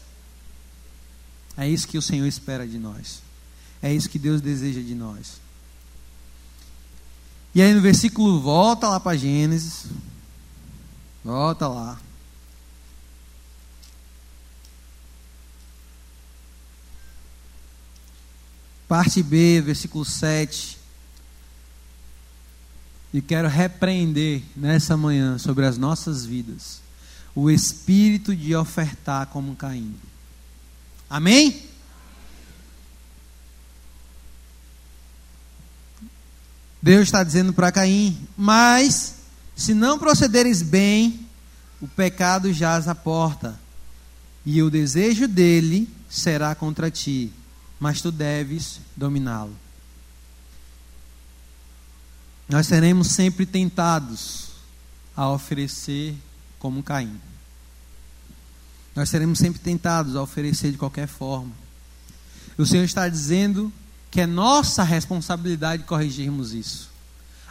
[1.58, 3.20] É isso que o Senhor espera de nós.
[3.82, 5.42] É isso que Deus deseja de nós.
[7.56, 9.88] E aí no versículo, volta lá para Gênesis.
[11.24, 12.05] Volta lá.
[18.88, 20.78] Parte B, versículo 7.
[23.14, 26.86] E quero repreender nessa manhã sobre as nossas vidas
[27.36, 29.94] o espírito de ofertar como Caim.
[31.10, 31.64] Amém?
[36.82, 39.16] Deus está dizendo para Caim: Mas
[39.56, 41.28] se não procederes bem,
[41.82, 43.60] o pecado jaz à porta,
[44.46, 47.34] e o desejo dele será contra ti,
[47.86, 49.56] mas tu deves dominá-lo.
[52.50, 54.48] Nós seremos sempre tentados
[55.16, 56.16] a oferecer
[56.58, 57.22] como Caim.
[58.96, 61.52] Nós seremos sempre tentados a oferecer de qualquer forma.
[62.58, 63.72] O Senhor está dizendo
[64.10, 66.90] que é nossa responsabilidade corrigirmos isso.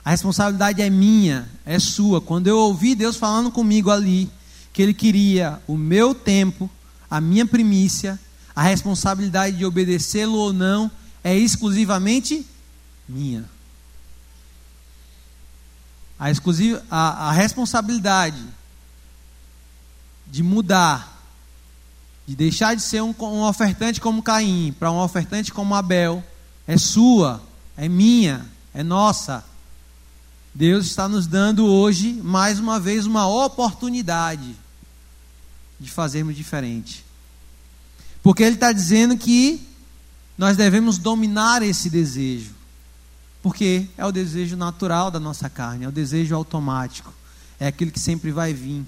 [0.05, 2.21] A responsabilidade é minha, é sua.
[2.21, 4.29] Quando eu ouvi Deus falando comigo ali,
[4.73, 6.69] que Ele queria o meu tempo,
[7.09, 8.19] a minha primícia,
[8.55, 10.91] a responsabilidade de obedecê-lo ou não
[11.23, 12.47] é exclusivamente
[13.09, 13.45] minha.
[16.19, 18.43] A, exclusiva, a, a responsabilidade
[20.27, 21.15] de mudar
[22.27, 26.25] de deixar de ser um, um ofertante como Caim para um ofertante como Abel,
[26.67, 27.43] é sua,
[27.77, 29.45] é minha, é nossa.
[30.55, 34.57] Deus está nos dando hoje, mais uma vez, uma oportunidade
[35.79, 37.05] de fazermos diferente.
[38.25, 39.61] Porque Ele está dizendo que
[40.37, 42.53] nós devemos dominar esse desejo.
[43.43, 47.13] Porque é o desejo natural da nossa carne, é o desejo automático,
[47.61, 48.83] é aquele que sempre vai vir.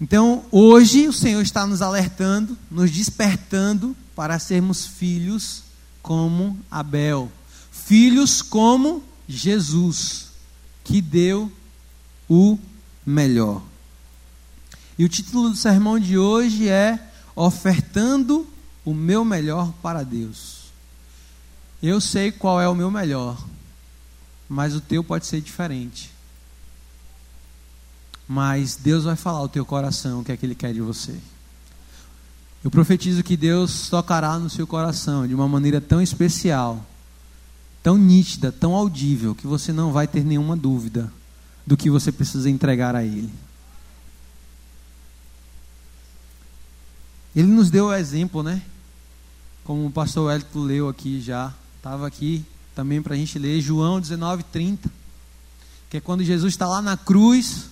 [0.00, 5.64] Então, hoje o Senhor está nos alertando, nos despertando para sermos filhos
[6.02, 7.32] como Abel,
[7.72, 10.28] filhos como Jesus,
[10.84, 11.50] que deu
[12.28, 12.56] o
[13.04, 13.60] melhor.
[14.96, 18.46] E o título do sermão de hoje é Ofertando
[18.84, 20.64] o meu melhor para Deus.
[21.82, 23.42] Eu sei qual é o meu melhor,
[24.48, 26.10] mas o teu pode ser diferente.
[28.26, 31.14] Mas Deus vai falar o teu coração o que é que Ele quer de você.
[32.62, 36.82] Eu profetizo que Deus tocará no seu coração de uma maneira tão especial,
[37.82, 41.12] tão nítida, tão audível, que você não vai ter nenhuma dúvida
[41.66, 43.30] do que você precisa entregar a Ele.
[47.34, 48.62] Ele nos deu o exemplo, né?
[49.64, 54.00] Como o pastor Hélito leu aqui já, estava aqui também para a gente ler, João
[54.00, 54.90] 19, 30,
[55.88, 57.70] que é quando Jesus está lá na cruz,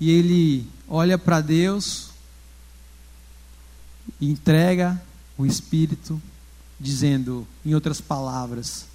[0.00, 2.10] e ele olha para Deus
[4.20, 5.00] e entrega
[5.36, 6.20] o Espírito,
[6.78, 8.86] dizendo, em outras palavras: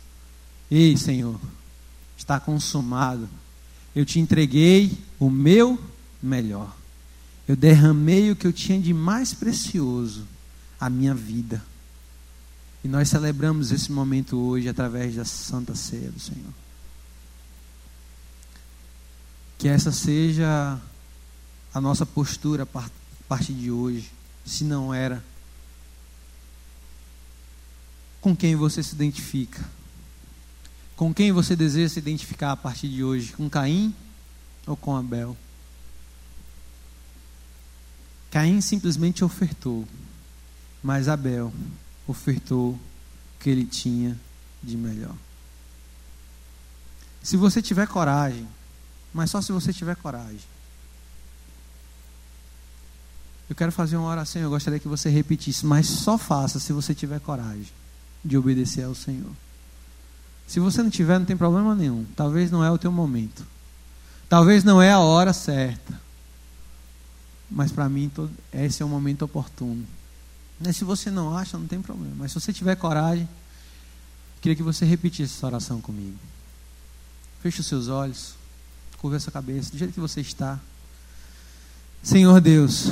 [0.69, 1.39] Ei, Senhor,
[2.17, 3.29] está consumado.
[3.95, 5.79] Eu te entreguei o meu
[6.21, 6.75] melhor.
[7.47, 10.25] Eu derramei o que eu tinha de mais precioso,
[10.79, 11.63] a minha vida.
[12.83, 16.53] E nós celebramos esse momento hoje através da Santa Ceia do Senhor.
[19.57, 20.79] Que essa seja
[21.73, 22.89] a nossa postura a
[23.27, 24.11] partir de hoje,
[24.45, 25.23] se não era.
[28.21, 29.63] Com quem você se identifica?
[30.95, 33.33] Com quem você deseja se identificar a partir de hoje?
[33.33, 33.93] Com Caim
[34.65, 35.37] ou com Abel?
[38.35, 39.87] Caim simplesmente ofertou,
[40.83, 41.53] mas Abel
[42.05, 42.79] ofertou o
[43.39, 44.19] que ele tinha
[44.61, 45.15] de melhor.
[47.23, 48.45] Se você tiver coragem,
[49.13, 50.41] mas só se você tiver coragem,
[53.49, 56.93] eu quero fazer uma oração, eu gostaria que você repetisse, mas só faça se você
[56.93, 57.71] tiver coragem
[58.21, 59.31] de obedecer ao Senhor.
[60.45, 62.05] Se você não tiver, não tem problema nenhum.
[62.17, 63.47] Talvez não é o teu momento.
[64.27, 66.03] Talvez não é a hora certa.
[67.49, 68.11] Mas para mim,
[68.51, 69.85] esse é o momento oportuno.
[70.59, 72.15] Mas se você não acha, não tem problema.
[72.17, 73.27] Mas se você tiver coragem,
[74.41, 76.17] queria que você repetisse essa oração comigo.
[77.41, 78.35] Feche os seus olhos,
[78.97, 80.59] curva sua cabeça, do jeito que você está.
[82.01, 82.91] Senhor Deus,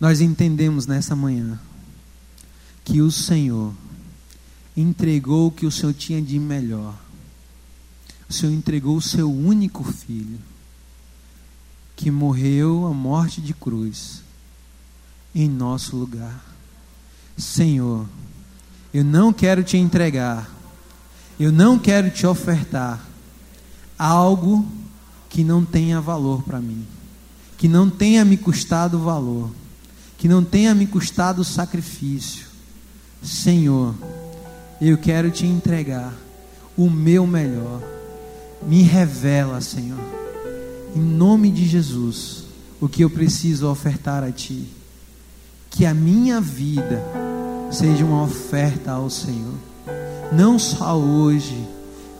[0.00, 1.60] nós entendemos nessa manhã
[2.84, 3.74] que o Senhor
[4.76, 6.98] entregou o que o Senhor tinha de melhor.
[8.28, 10.38] O Senhor entregou o seu único filho,
[12.02, 14.22] que morreu a morte de cruz
[15.32, 16.44] em nosso lugar.
[17.38, 18.06] Senhor,
[18.92, 20.50] eu não quero te entregar,
[21.38, 23.00] eu não quero te ofertar
[23.96, 24.66] algo
[25.28, 26.84] que não tenha valor para mim,
[27.56, 29.50] que não tenha me custado valor
[30.18, 32.46] que não tenha me custado sacrifício.
[33.24, 33.92] Senhor,
[34.80, 36.14] eu quero te entregar
[36.76, 37.82] o meu melhor.
[38.62, 39.98] Me revela, Senhor,
[40.94, 42.44] em nome de Jesus,
[42.80, 44.66] o que eu preciso ofertar a Ti.
[45.70, 47.02] Que a minha vida
[47.70, 49.54] seja uma oferta ao Senhor,
[50.30, 51.66] não só hoje,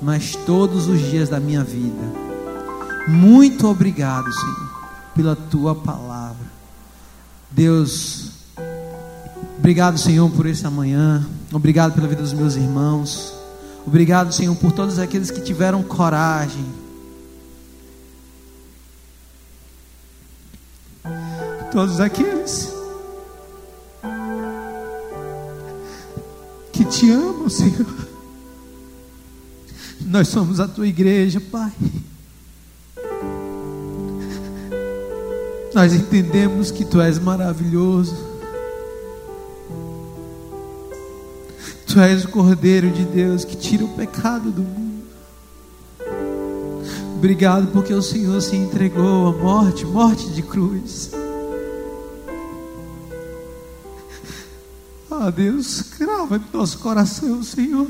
[0.01, 2.23] mas todos os dias da minha vida.
[3.07, 4.71] Muito obrigado, Senhor,
[5.15, 6.51] pela Tua palavra.
[7.51, 8.31] Deus,
[9.59, 11.27] obrigado, Senhor, por essa manhã.
[11.53, 13.35] Obrigado pela vida dos meus irmãos.
[13.87, 16.65] Obrigado, Senhor, por todos aqueles que tiveram coragem.
[21.73, 22.71] Todos aqueles
[26.71, 27.87] que te amam, Senhor.
[30.03, 31.73] Nós somos a tua igreja, Pai.
[35.73, 38.15] Nós entendemos que tu és maravilhoso.
[41.87, 45.07] Tu és o Cordeiro de Deus que tira o pecado do mundo.
[47.17, 51.22] Obrigado porque o Senhor se entregou à morte, morte de cruz.
[55.25, 57.87] Ah, Deus, crava no nosso coração, Senhor.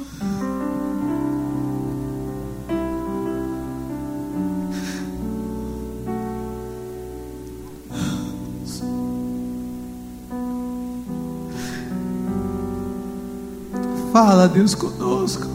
[14.12, 15.46] Fala, Deus, conosco.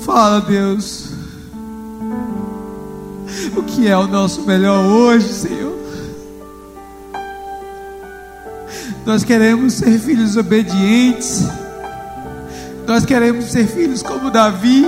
[0.00, 1.10] Fala, Deus.
[3.54, 5.71] O que é o nosso melhor hoje, Senhor?
[9.04, 11.44] Nós queremos ser filhos obedientes.
[12.86, 14.86] Nós queremos ser filhos como Davi,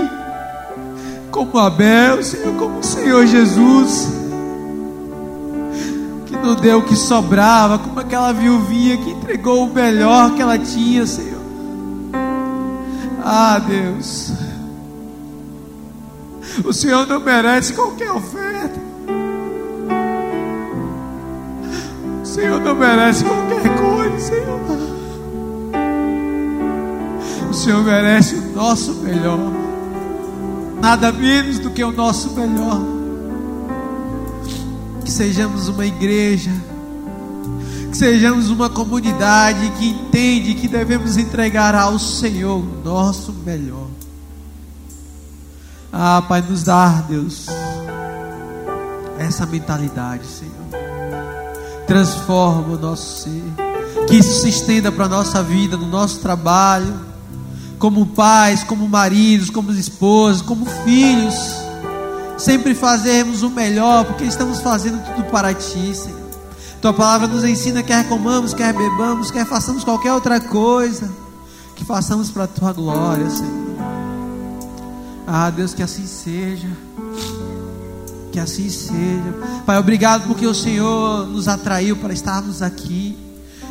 [1.30, 4.24] como Abel, Senhor, como o Senhor Jesus
[6.44, 11.06] não deu o que sobrava, como aquela viuvinha que entregou o melhor que ela tinha,
[11.06, 11.40] Senhor.
[13.22, 14.30] Ah, Deus.
[16.62, 18.78] O Senhor não merece qualquer oferta.
[22.34, 24.60] Senhor não merece qualquer coisa, Senhor.
[27.48, 29.38] O Senhor merece o nosso melhor.
[30.82, 32.82] Nada menos do que o nosso melhor
[35.04, 36.50] que sejamos uma igreja,
[37.92, 43.86] que sejamos uma comunidade que entende que devemos entregar ao Senhor o nosso melhor.
[45.92, 47.46] Ah, Pai, nos dá, Deus,
[49.20, 50.83] essa mentalidade, Senhor.
[51.86, 53.42] Transforma o nosso ser,
[54.06, 56.94] que isso se estenda para a nossa vida, no nosso trabalho,
[57.78, 61.64] como pais, como maridos, como esposos, como filhos
[62.36, 66.24] sempre fazermos o melhor, porque estamos fazendo tudo para Ti, Senhor.
[66.80, 71.10] Tua palavra nos ensina, quer comamos, quer bebamos, quer façamos qualquer outra coisa,
[71.74, 73.64] que façamos para a Tua glória, Senhor.
[75.26, 76.68] Ah, Deus, que assim seja.
[78.34, 79.62] Que assim seja.
[79.64, 83.16] Pai, obrigado porque o Senhor nos atraiu para estarmos aqui,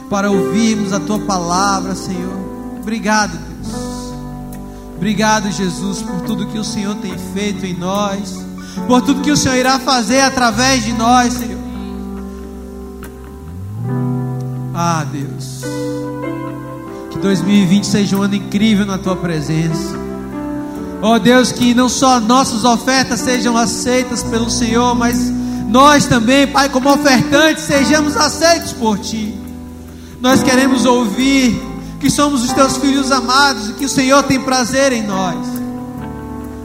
[0.10, 2.80] para ouvirmos a Tua palavra, Senhor.
[2.82, 3.76] Obrigado, Deus.
[4.96, 8.42] Obrigado, Jesus, por tudo que o Senhor tem feito em nós
[8.88, 11.60] por tudo que o Senhor irá fazer através de nós, Senhor.
[14.74, 15.62] Ah, Deus.
[17.12, 20.03] Que 2020 seja um ano incrível na tua presença.
[21.06, 25.30] Oh Deus, que não só nossas ofertas sejam aceitas pelo Senhor, mas
[25.68, 29.38] nós também, Pai, como ofertantes, sejamos aceitos por Ti.
[30.22, 31.62] Nós queremos ouvir
[32.00, 35.64] que somos os Teus filhos amados e que o Senhor tem prazer em nós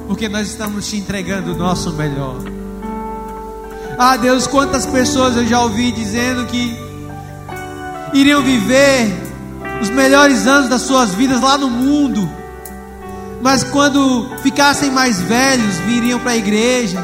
[0.08, 2.36] porque nós estamos te entregando o nosso melhor.
[3.98, 6.74] Ah, Deus, quantas pessoas eu já ouvi dizendo que
[8.14, 9.14] iriam viver
[9.82, 12.26] os melhores anos das suas vidas lá no mundo,
[13.40, 16.98] mas quando ficassem mais velhos, viriam para a igreja,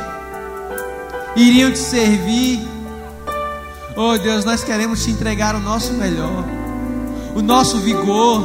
[1.37, 2.67] iriam te servir.
[3.97, 6.45] Oh Deus, nós queremos te entregar o nosso melhor,
[7.35, 8.43] o nosso vigor,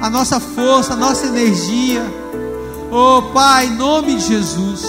[0.00, 2.02] a nossa força, a nossa energia
[2.92, 4.84] Oh Pai, em nome de Jesus.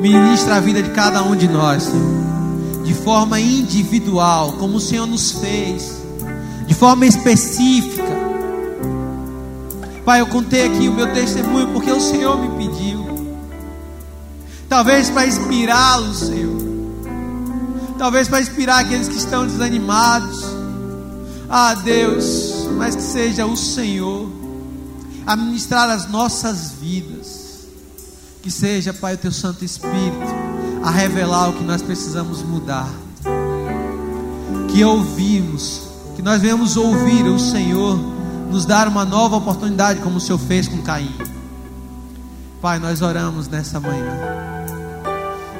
[0.00, 1.92] Ministra a vida de cada um de nós,
[2.82, 6.02] de forma individual, como o Senhor nos fez,
[6.66, 8.21] de forma específica.
[10.12, 13.02] Pai, eu contei aqui o meu testemunho porque o Senhor me pediu.
[14.68, 16.60] Talvez para inspirá-los, Senhor.
[17.96, 20.44] Talvez para inspirar aqueles que estão desanimados.
[21.48, 24.30] Ah, Deus, mas que seja o Senhor
[25.26, 27.68] a ministrar as nossas vidas.
[28.42, 30.26] Que seja, Pai, o teu Santo Espírito
[30.84, 32.90] a revelar o que nós precisamos mudar.
[34.68, 35.84] Que ouvimos,
[36.16, 38.11] que nós venhamos ouvir o Senhor
[38.52, 41.12] nos dar uma nova oportunidade, como o Senhor fez com Caim.
[42.60, 44.18] Pai, nós oramos nessa manhã.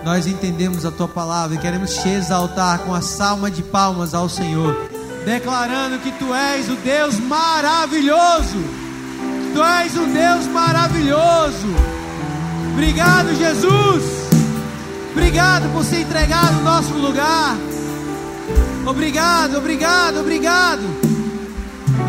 [0.04, 4.28] Nós entendemos a tua palavra e queremos te exaltar com a salma de palmas ao
[4.28, 4.88] Senhor,
[5.24, 8.82] declarando que tu és o Deus maravilhoso
[9.52, 11.66] Tu és um Deus maravilhoso.
[12.72, 14.02] Obrigado, Jesus.
[15.12, 17.54] Obrigado por se entregar no nosso lugar.
[18.86, 21.11] Obrigado, obrigado, obrigado.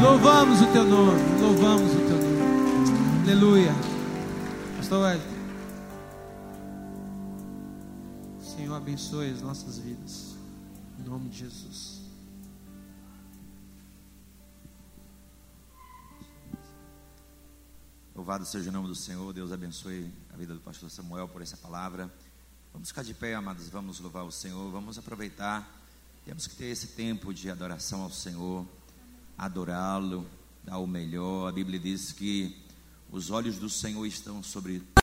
[0.04, 3.22] Louvamos o teu nome, louvamos o teu nome.
[3.24, 3.72] Aleluia.
[4.76, 5.34] Pastor Wellington.
[8.42, 10.36] Senhor, abençoe as nossas vidas.
[11.00, 12.02] Em nome de Jesus.
[18.14, 19.32] Louvado seja o nome do Senhor.
[19.32, 22.14] Deus abençoe a vida do pastor Samuel por essa palavra.
[22.74, 23.70] Vamos ficar de pé, amados.
[23.70, 24.70] Vamos louvar o Senhor.
[24.70, 25.66] Vamos aproveitar.
[26.26, 28.68] Temos que ter esse tempo de adoração ao Senhor,
[29.38, 30.26] adorá-lo,
[30.64, 31.50] dar o melhor.
[31.50, 32.56] A Bíblia diz que
[33.12, 34.82] os olhos do Senhor estão sobre